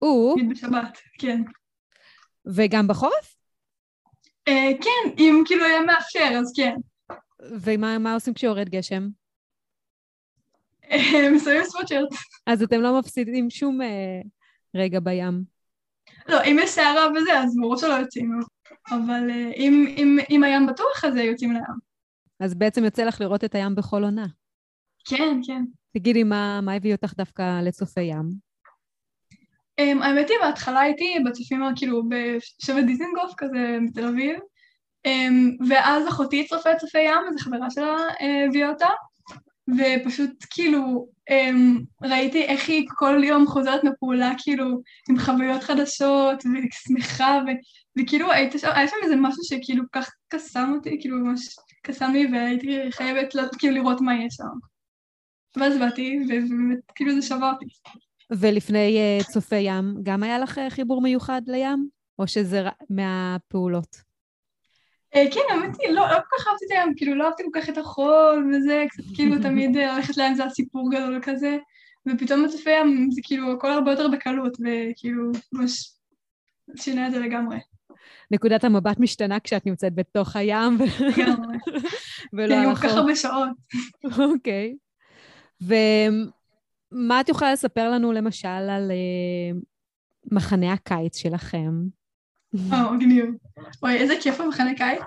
או, 0.01 0.35
בשבת, 0.49 0.97
כן. 1.19 1.41
וגם 2.45 2.87
בחורף? 2.87 3.35
Uh, 4.49 4.83
כן, 4.83 5.11
אם 5.17 5.43
כאילו 5.45 5.65
היה 5.65 5.81
מאפשר, 5.81 6.39
אז 6.39 6.53
כן. 6.55 6.75
ומה 7.61 7.97
מה 7.97 8.13
עושים 8.13 8.33
כשיורד 8.33 8.69
גשם? 8.69 9.07
מסיימים 11.35 11.65
סוואצ'רט. 11.65 12.09
אז 12.45 12.63
אתם 12.63 12.81
לא 12.81 12.99
מפסידים 12.99 13.49
שום 13.49 13.81
אה, 13.81 14.21
רגע 14.75 14.99
בים. 14.99 15.43
לא, 16.27 16.43
אם 16.43 16.57
יש 16.63 16.69
סערה 16.69 17.07
וזה, 17.11 17.39
אז 17.39 17.55
ברור 17.61 17.77
שלא 17.77 17.93
יוצאים. 17.93 18.39
אבל 18.89 19.29
אם, 19.55 19.85
אם, 19.97 20.17
אם 20.29 20.43
הים 20.43 20.67
בטוח, 20.67 21.05
אז 21.05 21.15
יוצאים 21.15 21.51
לים. 21.51 21.87
אז 22.39 22.55
בעצם 22.55 22.83
יוצא 22.83 23.03
לך 23.03 23.21
לראות 23.21 23.43
את 23.43 23.55
הים 23.55 23.75
בכל 23.75 24.03
עונה. 24.03 24.25
כן, 25.09 25.39
כן. 25.47 25.63
תגידי, 25.93 26.23
מה, 26.23 26.61
מה 26.61 26.73
הביא 26.73 26.95
אותך 26.95 27.13
דווקא 27.17 27.61
לצופי 27.61 28.01
ים? 28.01 28.47
Um, 29.81 30.03
האמת 30.03 30.29
היא, 30.29 30.37
בהתחלה 30.41 30.79
הייתי 30.79 31.15
בצופים, 31.25 31.61
כאילו, 31.75 32.03
בשבט 32.09 32.83
דיזנגוף 32.83 33.33
כזה, 33.37 33.77
מתל 33.81 34.05
אביב, 34.05 34.39
um, 35.07 35.69
ואז 35.69 36.07
אחותי 36.07 36.47
צופה 36.47 36.75
צופי 36.75 36.99
ים, 36.99 37.21
איזו 37.27 37.39
חברה 37.39 37.69
שלה 37.69 37.95
uh, 37.95 38.49
הביאה 38.49 38.69
אותה, 38.69 38.87
ופשוט 39.69 40.45
כאילו 40.49 41.07
אמ, 41.29 41.79
ראיתי 42.03 42.43
איך 42.43 42.69
היא 42.69 42.85
כל 42.89 43.23
יום 43.23 43.47
חוזרת 43.47 43.83
מפעולה 43.83 44.31
כאילו 44.37 44.81
עם 45.09 45.19
חוויות 45.19 45.63
חדשות 45.63 46.43
ושמחה 46.45 47.39
ו, 47.47 47.49
וכאילו 47.99 48.31
הייתה 48.31 48.57
שם, 48.57 48.69
היה 48.73 48.87
שם 48.87 48.95
איזה 49.03 49.15
משהו 49.15 49.43
שכאילו 49.43 49.83
כך 49.91 50.09
קסם 50.27 50.71
אותי, 50.75 50.97
כאילו 51.01 51.17
ממש 51.17 51.55
קסם 51.83 52.11
לי 52.11 52.27
והייתי 52.31 52.91
חייבת 52.91 53.33
כאילו 53.59 53.75
לראות 53.75 54.01
מה 54.01 54.15
יש 54.15 54.33
שם. 54.35 54.76
ואז 55.59 55.77
באתי 55.77 56.19
ובאמת 56.25 56.79
כאילו 56.95 57.21
זה 57.21 57.27
שווה 57.27 57.51
אותי. 57.51 57.65
ולפני 58.31 58.97
uh, 59.19 59.31
צופי 59.31 59.59
ים, 59.59 59.95
גם 60.03 60.23
היה 60.23 60.39
לך 60.39 60.57
uh, 60.57 60.69
חיבור 60.69 61.01
מיוחד 61.01 61.41
לים? 61.47 61.89
או 62.19 62.27
שזה 62.27 62.63
מהפעולות? 62.89 63.95
Uh, 65.15 65.33
כן, 65.33 65.41
האמת 65.49 65.77
היא, 65.79 65.89
לא, 65.89 66.01
לא 66.01 66.15
כל 66.15 66.37
כך 66.37 66.47
אהבתי 66.47 66.65
את 66.65 66.71
הים, 66.71 66.93
כאילו 66.95 67.15
לא 67.15 67.25
אהבתי 67.25 67.43
כל 67.43 67.61
כך 67.61 67.69
את 67.69 67.77
החול 67.77 68.51
וזה, 68.53 68.85
קצת 68.89 69.03
כאילו 69.15 69.35
תמיד 69.43 69.75
ללכת 69.75 70.17
לים 70.17 70.35
זה 70.35 70.45
הסיפור 70.45 70.91
גדול 70.91 71.19
כזה, 71.21 71.57
ופתאום 72.07 72.45
בצופי 72.45 72.71
ים 72.71 73.11
זה 73.11 73.21
כאילו 73.23 73.51
הכל 73.51 73.71
הרבה 73.71 73.91
יותר 73.91 74.07
בקלות, 74.07 74.57
וכאילו 74.59 75.31
ממש 75.53 75.91
שינה 76.75 77.07
את 77.07 77.11
זה 77.11 77.19
לגמרי. 77.19 77.57
נקודת 78.31 78.63
המבט 78.63 78.99
משתנה 78.99 79.39
כשאת 79.39 79.65
נמצאת 79.65 79.95
בתוך 79.95 80.35
הים. 80.35 80.77
לגמרי. 80.99 81.57
ולא 82.33 82.55
על 82.55 82.65
החול. 82.65 82.75
כל 82.75 82.87
כך 82.87 82.95
הרבה 82.95 83.15
שעות. 83.15 83.49
אוקיי. 84.33 84.75
מה 86.91 87.21
את 87.21 87.29
יכולה 87.29 87.53
לספר 87.53 87.89
לנו 87.91 88.11
למשל 88.11 88.47
על 88.47 88.91
uh, 88.91 89.57
מחנה 90.31 90.73
הקיץ 90.73 91.17
שלכם? 91.17 91.71
או, 92.55 92.93
מגניב. 92.93 93.25
אוי, 93.83 93.97
איזה 93.97 94.13
כיף 94.21 94.41
המחנה 94.41 94.75
קיץ. 94.75 95.01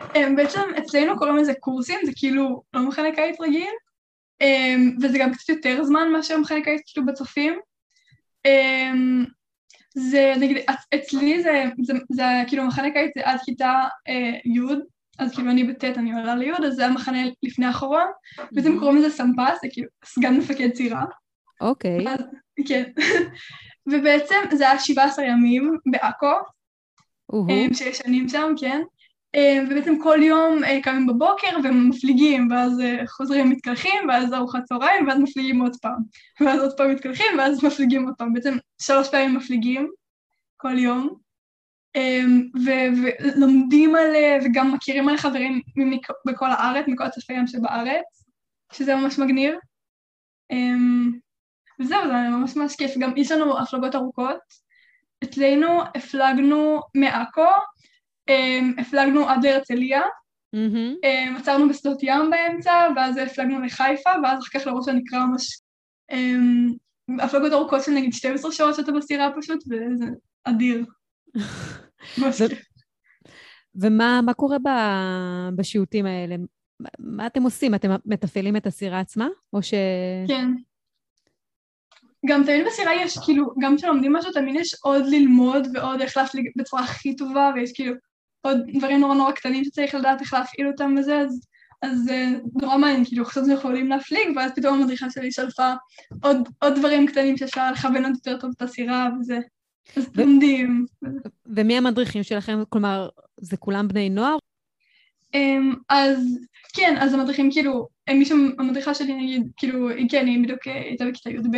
Um, 0.00 0.36
בעצם 0.36 0.60
אצלנו 0.78 1.18
קוראים 1.18 1.36
לזה 1.36 1.54
קורסים, 1.60 1.98
זה 2.04 2.12
כאילו 2.16 2.62
לא 2.74 2.88
מחנה 2.88 3.14
קיץ 3.14 3.40
רגיל, 3.40 3.72
um, 4.42 5.02
וזה 5.02 5.18
גם 5.18 5.32
קצת 5.32 5.48
יותר 5.48 5.84
זמן 5.84 6.08
מאשר 6.12 6.38
מחנה 6.38 6.64
קיץ 6.64 6.80
כאילו 6.86 7.06
בצופים. 7.06 7.58
Um, 8.46 9.30
זה, 9.94 10.34
נגיד, 10.40 10.56
אצלי 10.94 11.42
זה, 11.42 11.64
זה, 11.82 11.94
זה, 11.94 12.00
זה 12.10 12.22
כאילו 12.48 12.64
מחנה 12.64 12.90
קיץ 12.90 13.10
זה 13.16 13.22
עד 13.24 13.40
כיתה 13.44 13.84
uh, 14.08 14.48
י', 14.48 14.60
אז 15.22 15.34
כאילו 15.34 15.50
אני 15.50 15.64
בט' 15.64 15.84
אני 15.84 16.12
עולה 16.12 16.34
לי', 16.34 16.52
אז 16.52 16.74
זה 16.74 16.86
המחנה 16.86 17.18
לפני 17.42 17.66
האחרון, 17.66 18.04
בעצם 18.52 18.78
קוראים 18.78 18.96
לזה 18.96 19.10
סמפס, 19.10 19.60
זה 19.62 19.68
כאילו 19.72 19.88
סגן 20.04 20.36
מפקד 20.36 20.70
צירה. 20.70 21.04
אוקיי. 21.60 22.08
אז, 22.08 22.20
כן. 22.68 22.82
ובעצם 23.90 24.36
זה 24.52 24.70
היה 24.70 24.78
17 24.78 25.24
ימים 25.24 25.76
בעכו, 25.86 26.26
uh-huh. 27.32 27.74
שישנים 27.74 28.28
שם, 28.28 28.52
כן. 28.60 28.82
אה, 29.34 29.58
ובעצם 29.66 30.02
כל 30.02 30.18
יום 30.22 30.64
אה, 30.64 30.82
קמים 30.82 31.06
בבוקר 31.06 31.56
ומפליגים, 31.64 32.48
ואז 32.50 32.82
חוזרים 33.06 33.50
מתקלחים, 33.50 34.08
ואז 34.08 34.32
ארוחת 34.32 34.64
צהריים, 34.64 35.08
ואז 35.08 35.18
מפליגים 35.18 35.60
עוד 35.60 35.76
פעם. 35.82 35.98
ואז 36.40 36.60
עוד 36.60 36.76
פעם 36.76 36.90
מתקלחים, 36.90 37.38
ואז 37.38 37.64
מפליגים 37.64 38.04
עוד 38.04 38.14
פעם. 38.18 38.32
בעצם 38.32 38.56
שלוש 38.82 39.08
פעמים 39.08 39.34
מפליגים 39.34 39.90
כל 40.56 40.78
יום. 40.78 41.22
ולומדים 42.64 43.94
עליה, 43.94 44.38
וגם 44.44 44.74
מכירים 44.74 45.08
על 45.08 45.16
חברים 45.16 45.60
בכל 46.26 46.50
הארץ, 46.50 46.84
מכל 46.88 47.04
הצפי 47.04 47.32
ים 47.32 47.46
שבארץ, 47.46 48.24
שזה 48.72 48.94
ממש 48.94 49.18
מגניב. 49.18 49.54
וזהו, 51.80 52.06
זה 52.06 52.12
ממש 52.12 52.56
ממש 52.56 52.76
כיף. 52.76 52.98
גם 52.98 53.12
יש 53.16 53.30
לנו 53.32 53.58
הפלגות 53.58 53.94
ארוכות. 53.94 54.62
אצלנו 55.24 55.82
הפלגנו 55.94 56.80
מעכו, 56.94 57.46
אמ, 58.28 58.74
הפלגנו 58.78 59.28
עד 59.28 59.44
להרצליה, 59.44 60.02
mm-hmm. 60.56 61.06
עצרנו 61.38 61.68
בשדות 61.68 61.98
ים 62.02 62.30
באמצע, 62.30 62.72
ואז 62.96 63.16
הפלגנו 63.16 63.60
לחיפה, 63.60 64.10
ואז 64.22 64.38
אחר 64.42 64.60
כך 64.60 64.66
לראש 64.66 64.88
הנקרא 64.88 65.24
ממש... 65.24 65.60
אמ, 66.10 66.72
הפלגות 67.20 67.52
ארוכות 67.52 67.82
של 67.84 67.92
נגיד 67.92 68.12
12 68.12 68.52
שעות 68.52 68.74
שאתה 68.74 68.92
בסירה 68.92 69.30
פשוט, 69.40 69.64
וזה 69.70 70.06
אדיר. 70.44 70.84
ומה 73.74 74.32
קורה 74.36 74.56
בשיעוטים 75.56 76.06
האלה? 76.06 76.36
מה 76.98 77.26
אתם 77.26 77.42
עושים? 77.42 77.74
אתם 77.74 77.90
מתפעלים 78.06 78.56
את 78.56 78.66
הסירה 78.66 79.00
עצמה? 79.00 79.28
או 79.52 79.62
ש... 79.62 79.74
כן. 80.28 80.48
גם 82.26 82.44
תמיד 82.44 82.66
בסירה 82.66 82.94
יש, 82.94 83.18
כאילו, 83.24 83.46
גם 83.60 83.76
כשלומדים 83.76 84.12
משהו, 84.12 84.32
תמיד 84.32 84.56
יש 84.56 84.74
עוד 84.82 85.06
ללמוד 85.06 85.66
ועוד 85.74 86.00
איך 86.00 86.16
להפליג 86.16 86.50
בצורה 86.56 86.82
הכי 86.82 87.16
טובה, 87.16 87.50
ויש 87.54 87.72
כאילו 87.72 87.94
עוד 88.40 88.58
דברים 88.74 89.00
נורא 89.00 89.14
נורא 89.14 89.32
קטנים 89.32 89.64
שצריך 89.64 89.94
לדעת 89.94 90.20
איך 90.20 90.34
להפעיל 90.34 90.68
אותם 90.68 90.94
וזה, 90.98 91.18
אז, 91.18 91.40
אז 91.82 91.98
זה 92.04 92.26
נורא 92.62 92.78
מעניין, 92.78 93.04
כאילו, 93.04 93.24
אנחנו 93.36 93.52
יכולים 93.52 93.88
להפליג, 93.88 94.36
ואז 94.36 94.52
פתאום 94.56 94.80
המדריכה 94.80 95.10
שלי 95.10 95.32
שלפה 95.32 95.72
עוד, 96.22 96.48
עוד 96.62 96.74
דברים 96.78 97.06
קטנים 97.06 97.36
שאפשר 97.36 97.72
לכוון 97.72 98.04
עוד 98.04 98.14
יותר 98.14 98.40
טוב 98.40 98.50
את 98.56 98.62
הסירה 98.62 99.08
וזה. 99.20 99.38
אז 99.96 100.16
לומדים. 100.16 100.86
ומי 101.46 101.78
המדריכים 101.78 102.22
שלכם? 102.22 102.62
כלומר, 102.68 103.08
זה 103.40 103.56
כולם 103.56 103.88
בני 103.88 104.10
נוער? 104.10 104.36
Um, 105.36 105.76
אז 105.88 106.38
כן, 106.74 106.96
אז 107.00 107.14
המדריכים 107.14 107.50
כאילו, 107.52 107.88
מישהו, 108.10 108.36
המדריכה 108.58 108.94
שלי 108.94 109.14
נגיד, 109.14 109.50
כאילו, 109.56 109.88
כן, 110.10 110.26
היא 110.26 110.42
בדיוק 110.42 110.66
הייתה 110.66 111.04
בכיתה 111.04 111.30
י"ב, 111.30 111.56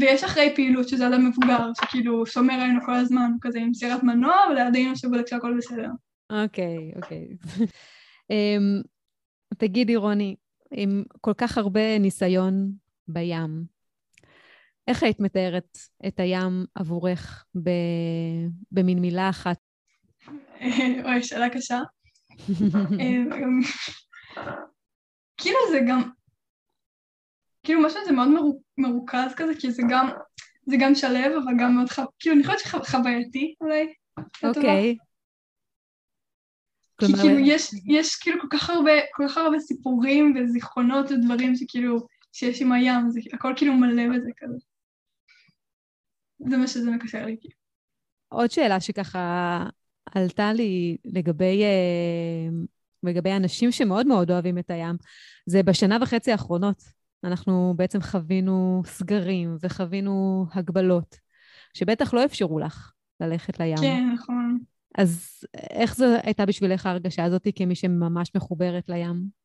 ויש 0.00 0.24
אחרי 0.24 0.52
פעילות 0.54 0.88
שזה 0.88 1.08
אדם 1.08 1.28
מבוגר, 1.28 1.70
שכאילו 1.80 2.26
שומר 2.26 2.54
עלינו 2.54 2.80
כל 2.86 2.94
הזמן, 2.94 3.30
כזה 3.40 3.58
עם 3.58 3.74
סירת 3.74 4.02
מנוע, 4.02 4.34
ולידינו 4.50 4.96
שבודק 4.96 5.26
שהכל 5.26 5.54
בסדר. 5.58 5.88
אוקיי, 6.30 6.92
אוקיי. 6.96 7.28
אמ, 8.30 8.82
תגידי, 9.58 9.96
רוני, 9.96 10.36
עם 10.70 11.04
כל 11.20 11.34
כך 11.34 11.58
הרבה 11.58 11.98
ניסיון 11.98 12.72
בים, 13.08 13.64
איך 14.88 15.02
היית 15.02 15.20
מתארת 15.20 15.78
את 16.06 16.20
הים 16.20 16.64
עבורך 16.74 17.44
במין 18.72 18.98
מילה 18.98 19.30
אחת? 19.30 19.58
אוי, 21.04 21.22
שאלה 21.22 21.48
קשה. 21.50 21.80
אמ, 23.00 23.28
כאילו 25.36 25.58
זה 25.70 25.80
גם, 25.88 26.10
כאילו 27.62 27.82
משהו 27.82 28.00
שזה 28.02 28.12
מאוד 28.12 28.28
מרוכז 28.78 29.34
כזה, 29.36 29.52
כי 29.60 29.70
זה 29.70 29.82
גם, 29.90 30.08
זה 30.66 30.76
גם 30.80 30.94
שלב, 30.94 31.32
אבל 31.44 31.52
גם 31.60 31.74
מאוד, 31.74 31.88
חו... 31.88 32.02
כאילו 32.18 32.36
אני 32.36 32.44
חושבת 32.44 32.58
שחווייתי 32.58 33.54
אולי. 33.60 33.92
אוקיי. 34.42 34.96
כי 37.00 37.12
כאילו 37.22 37.38
יש, 37.38 37.70
יש 37.86 38.16
כאילו 38.16 38.40
כל 38.40 38.46
כך 38.50 38.70
הרבה, 38.70 38.92
כל 39.12 39.28
כך 39.28 39.36
הרבה 39.36 39.58
סיפורים 39.58 40.34
וזיכרונות 40.36 41.10
ודברים 41.10 41.56
שכאילו, 41.56 42.06
שיש 42.32 42.62
עם 42.62 42.72
הים, 42.72 43.10
זה 43.10 43.20
הכל 43.32 43.52
כאילו 43.56 43.74
מלא 43.74 44.02
בזה 44.16 44.30
כזה. 44.36 44.67
זה 46.38 46.56
מה 46.56 46.66
שזה 46.66 46.90
מקשר 46.90 47.26
לי. 47.26 47.36
כאילו. 47.40 47.54
עוד 48.28 48.50
שאלה 48.50 48.80
שככה 48.80 49.64
עלתה 50.14 50.52
לי 50.52 50.96
לגבי, 51.04 51.62
אה, 51.62 52.48
לגבי 53.02 53.32
אנשים 53.32 53.72
שמאוד 53.72 54.06
מאוד 54.06 54.30
אוהבים 54.30 54.58
את 54.58 54.70
הים, 54.70 54.96
זה 55.46 55.62
בשנה 55.62 55.98
וחצי 56.02 56.32
האחרונות. 56.32 56.82
אנחנו 57.24 57.74
בעצם 57.76 58.00
חווינו 58.00 58.82
סגרים 58.86 59.56
וחווינו 59.60 60.46
הגבלות, 60.54 61.16
שבטח 61.74 62.14
לא 62.14 62.24
אפשרו 62.24 62.58
לך 62.58 62.92
ללכת 63.20 63.60
לים. 63.60 63.76
כן, 63.76 64.10
נכון. 64.14 64.58
אז 64.98 65.44
איך 65.70 65.96
זו 65.96 66.06
הייתה 66.22 66.46
בשבילך 66.46 66.86
ההרגשה 66.86 67.24
הזאת 67.24 67.46
כמי 67.54 67.74
שממש 67.74 68.30
מחוברת 68.34 68.88
לים? 68.88 69.38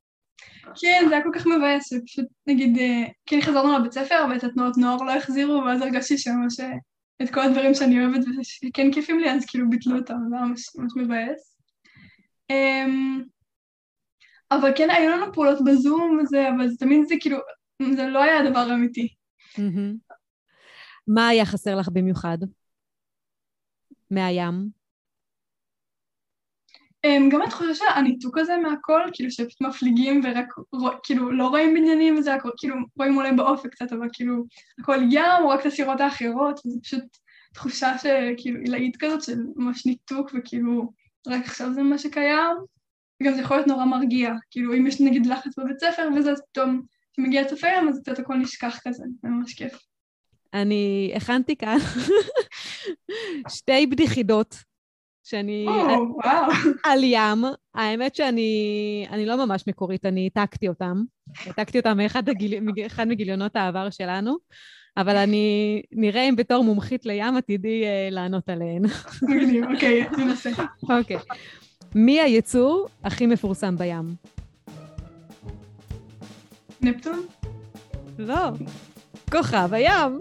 כן, 0.81 1.05
זה 1.09 1.15
היה 1.15 1.23
כל 1.23 1.29
כך 1.33 1.47
מבאס, 1.47 1.89
שפשוט 1.89 2.25
נגיד, 2.47 2.77
כן 3.25 3.41
חזרנו 3.41 3.79
לבית 3.79 3.91
ספר, 3.91 4.25
אבל 4.25 4.35
את 4.35 4.43
התנועות 4.43 4.77
נוער 4.77 4.97
לא 4.97 5.11
החזירו, 5.11 5.61
ואז 5.65 5.81
הרגשתי 5.81 6.17
שממש 6.17 6.59
את 7.21 7.33
כל 7.33 7.41
הדברים 7.41 7.73
שאני 7.73 8.05
אוהבת 8.05 8.25
ושכן 8.39 8.91
כיפים 8.91 9.19
לי, 9.19 9.31
אז 9.31 9.45
כאילו 9.45 9.69
ביטלו 9.69 9.97
אותם, 9.97 10.15
זה 10.29 10.35
היה 10.35 10.45
ממש, 10.45 10.75
ממש 10.75 10.91
מבאס. 10.95 11.57
אמ, 12.49 13.23
אבל 14.51 14.71
כן, 14.75 14.89
היו 14.89 15.11
לנו 15.11 15.33
פעולות 15.33 15.59
בזום 15.65 16.19
וזה, 16.23 16.49
אבל 16.49 16.69
זה 16.69 16.77
תמיד 16.77 17.07
זה 17.07 17.15
כאילו, 17.19 17.37
זה 17.95 18.07
לא 18.07 18.23
היה 18.23 18.49
דבר 18.49 18.73
אמיתי. 18.73 19.07
מה 21.07 21.27
היה 21.27 21.45
חסר 21.45 21.75
לך 21.75 21.89
במיוחד 21.93 22.37
מהים? 24.11 24.82
אמ, 27.05 27.29
גם 27.29 27.41
התחושה 27.41 27.75
של 27.75 27.85
הניתוק 27.95 28.37
הזה 28.37 28.57
מהכל, 28.57 29.01
כאילו 29.13 29.31
שפשוט 29.31 29.61
מפליגים 29.61 30.21
ורק, 30.23 30.53
כאילו, 31.03 31.31
לא 31.31 31.47
רואים 31.47 31.73
בניינים 31.73 32.17
וזה 32.17 32.33
הכל, 32.33 32.49
כאילו, 32.57 32.75
רואים 32.97 33.17
אולי 33.17 33.31
באופק 33.31 33.69
קצת, 33.69 33.93
אבל 33.93 34.07
כאילו, 34.13 34.43
הכל 34.79 34.99
ים, 35.11 35.47
רק 35.49 35.61
את 35.61 35.65
הסירות 35.65 36.01
האחרות, 36.01 36.59
וזה 36.65 36.79
פשוט 36.83 37.03
תחושה 37.53 37.97
שכאילו 37.97 38.59
עילאית 38.59 38.97
כזאת 38.99 39.23
של 39.23 39.37
ממש 39.55 39.85
ניתוק, 39.85 40.31
וכאילו, 40.33 40.91
רק 41.27 41.45
עכשיו 41.45 41.73
זה 41.73 41.83
מה 41.83 41.97
שקיים, 41.97 42.57
וגם 43.21 43.33
זה 43.33 43.41
יכול 43.41 43.57
להיות 43.57 43.67
נורא 43.67 43.85
מרגיע, 43.85 44.33
כאילו, 44.51 44.73
אם 44.73 44.87
יש 44.87 45.01
נגיד 45.01 45.25
לחץ 45.25 45.59
בבית 45.59 45.79
ספר 45.79 46.09
וזה, 46.15 46.31
אז 46.31 46.41
פתאום 46.51 46.81
כשמגיע 47.13 47.45
צופה 47.45 47.67
ים, 47.67 47.89
אז 47.89 48.01
קצת 48.01 48.19
הכל 48.19 48.35
נשכח 48.35 48.79
כזה, 48.83 49.03
זה 49.21 49.29
ממש 49.29 49.53
כיף. 49.53 49.73
אני 50.53 51.13
הכנתי 51.15 51.55
כאן 51.55 51.77
שתי 53.57 53.87
בדיחידות 53.87 54.55
שאני... 55.23 55.65
או, 55.67 56.17
וואו. 56.23 56.51
על 56.83 57.03
ים. 57.03 57.43
האמת 57.75 58.15
שאני 58.15 59.05
אני 59.09 59.25
לא 59.25 59.45
ממש 59.45 59.63
מקורית, 59.67 60.05
אני 60.05 60.29
העתקתי 60.35 60.67
אותם. 60.67 61.03
העתקתי 61.45 61.77
אותם 61.77 61.97
מאחד 61.97 62.29
הגיל, 62.29 62.53
מגיליונות 63.05 63.55
העבר 63.55 63.89
שלנו, 63.89 64.37
אבל 64.97 65.15
אני 65.15 65.81
נראה 65.91 66.29
אם 66.29 66.35
בתור 66.35 66.63
מומחית 66.63 67.05
לים 67.05 67.37
עתידי 67.37 67.83
אה, 67.83 68.07
לענות 68.11 68.49
עליהן. 68.49 68.81
אוקיי, 69.73 70.03
ננסה. 70.17 70.49
אוקיי. 70.89 71.17
מי 71.95 72.21
היצור 72.21 72.87
הכי 73.03 73.25
מפורסם 73.25 73.77
בים? 73.77 74.15
נפטון? 76.81 77.25
לא. 78.19 78.49
כוכב 79.31 79.73
הים. 79.73 80.19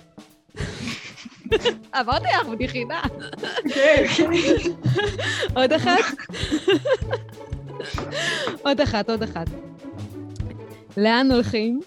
אמרתי 2.01 2.27
לך, 2.41 2.47
בדיחידה. 2.49 3.01
אוקיי, 3.65 4.07
אוקיי. 4.09 4.73
עוד 5.57 5.73
אחת? 5.73 5.99
עוד 8.63 8.81
אחת, 8.81 9.11
עוד 9.11 9.23
אחת. 9.23 9.47
לאן 10.97 11.31
הולכים? 11.33 11.81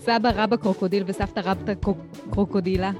סבא 0.00 0.30
רבא 0.34 0.56
קרוקודיל 0.56 1.02
וסבתא 1.06 1.40
רבתא 1.44 1.72
קרוק- 1.74 2.30
קרוקודילה. 2.32 2.90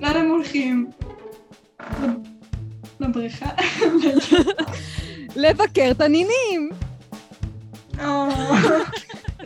לאן 0.00 0.16
הם 0.16 0.28
הולכים? 0.30 0.90
לב- 2.02 2.10
לבריכה? 3.00 3.46
לבקר! 5.36 5.92
או, 8.04 8.28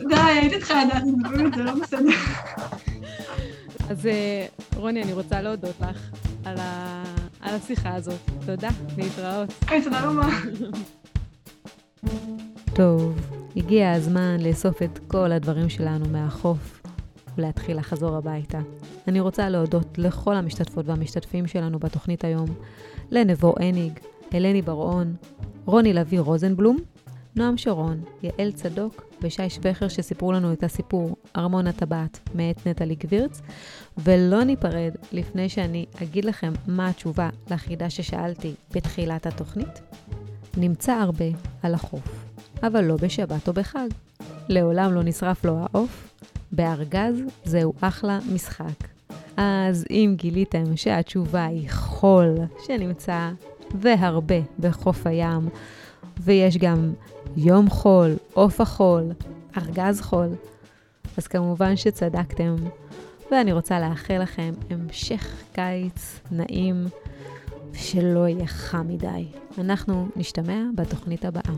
די, 0.09 0.15
הייתי 0.15 0.59
צריכה 0.59 0.85
לדעת, 0.85 1.03
זה 1.55 1.63
לא 1.63 1.71
בסדר. 1.81 2.09
אז 3.89 4.05
אה, 4.05 4.45
רוני, 4.75 5.03
אני 5.03 5.13
רוצה 5.13 5.41
להודות 5.41 5.75
לך 5.81 6.09
על, 6.45 6.57
ה... 6.59 7.03
על 7.41 7.55
השיחה 7.55 7.95
הזאת. 7.95 8.19
תודה, 8.45 8.69
להתראות. 8.97 9.49
היי, 9.67 9.83
תודה 9.83 10.01
רבה. 10.03 10.27
טוב, 12.73 13.19
הגיע 13.55 13.91
הזמן 13.91 14.37
לאסוף 14.39 14.81
את 14.81 14.99
כל 15.07 15.31
הדברים 15.31 15.69
שלנו 15.69 16.05
מהחוף 16.09 16.81
ולהתחיל 17.37 17.77
לחזור 17.77 18.15
הביתה. 18.15 18.59
אני 19.07 19.19
רוצה 19.19 19.49
להודות 19.49 19.97
לכל 19.97 20.35
המשתתפות 20.35 20.87
והמשתתפים 20.87 21.47
שלנו 21.47 21.79
בתוכנית 21.79 22.23
היום, 22.23 22.47
לנבו 23.11 23.55
הניג, 23.59 23.99
אלני 24.33 24.61
בר-און, 24.61 25.13
רוני 25.65 25.93
לביא 25.93 26.19
רוזנבלום, 26.19 26.77
נועם 27.35 27.57
שרון, 27.57 28.01
יעל 28.23 28.51
צדוק 28.51 29.03
ושי 29.21 29.49
שבכר 29.49 29.87
שסיפרו 29.87 30.31
לנו 30.31 30.53
את 30.53 30.63
הסיפור 30.63 31.15
ארמון 31.37 31.67
הטבעת 31.67 32.19
מאת 32.35 32.67
נטלי 32.67 32.95
גבירץ, 32.95 33.41
ולא 33.97 34.43
ניפרד 34.43 34.91
לפני 35.11 35.49
שאני 35.49 35.85
אגיד 36.03 36.25
לכם 36.25 36.53
מה 36.67 36.89
התשובה 36.89 37.29
לחידה 37.51 37.89
ששאלתי 37.89 38.53
בתחילת 38.71 39.25
התוכנית. 39.25 39.81
נמצא 40.57 40.91
הרבה 40.91 41.25
על 41.63 41.73
החוף, 41.73 42.25
אבל 42.63 42.83
לא 42.83 42.95
בשבת 43.01 43.47
או 43.47 43.53
בחג. 43.53 43.87
לעולם 44.49 44.93
לא 44.93 45.03
נשרף 45.03 45.45
לו 45.45 45.57
העוף, 45.57 46.13
בארגז 46.51 47.15
זהו 47.43 47.73
אחלה 47.81 48.19
משחק. 48.33 48.87
אז 49.37 49.85
אם 49.89 50.13
גיליתם 50.17 50.77
שהתשובה 50.77 51.45
היא 51.45 51.69
חול 51.71 52.35
שנמצא 52.65 53.29
והרבה 53.75 54.39
בחוף 54.59 55.07
הים, 55.07 55.49
ויש 56.19 56.57
גם 56.57 56.93
יום 57.37 57.69
חול, 57.69 58.15
עוף 58.33 58.61
החול, 58.61 59.03
ארגז 59.57 60.01
חול, 60.01 60.27
אז 61.17 61.27
כמובן 61.27 61.75
שצדקתם, 61.75 62.55
ואני 63.31 63.53
רוצה 63.53 63.79
לאחל 63.79 64.17
לכם 64.21 64.53
המשך 64.69 65.43
קיץ 65.53 66.19
נעים, 66.31 66.87
שלא 67.73 68.27
יהיה 68.27 68.47
חם 68.47 68.87
מדי. 68.87 69.25
אנחנו 69.57 70.07
נשתמע 70.15 70.61
בתוכנית 70.75 71.25
הבאה. 71.25 71.55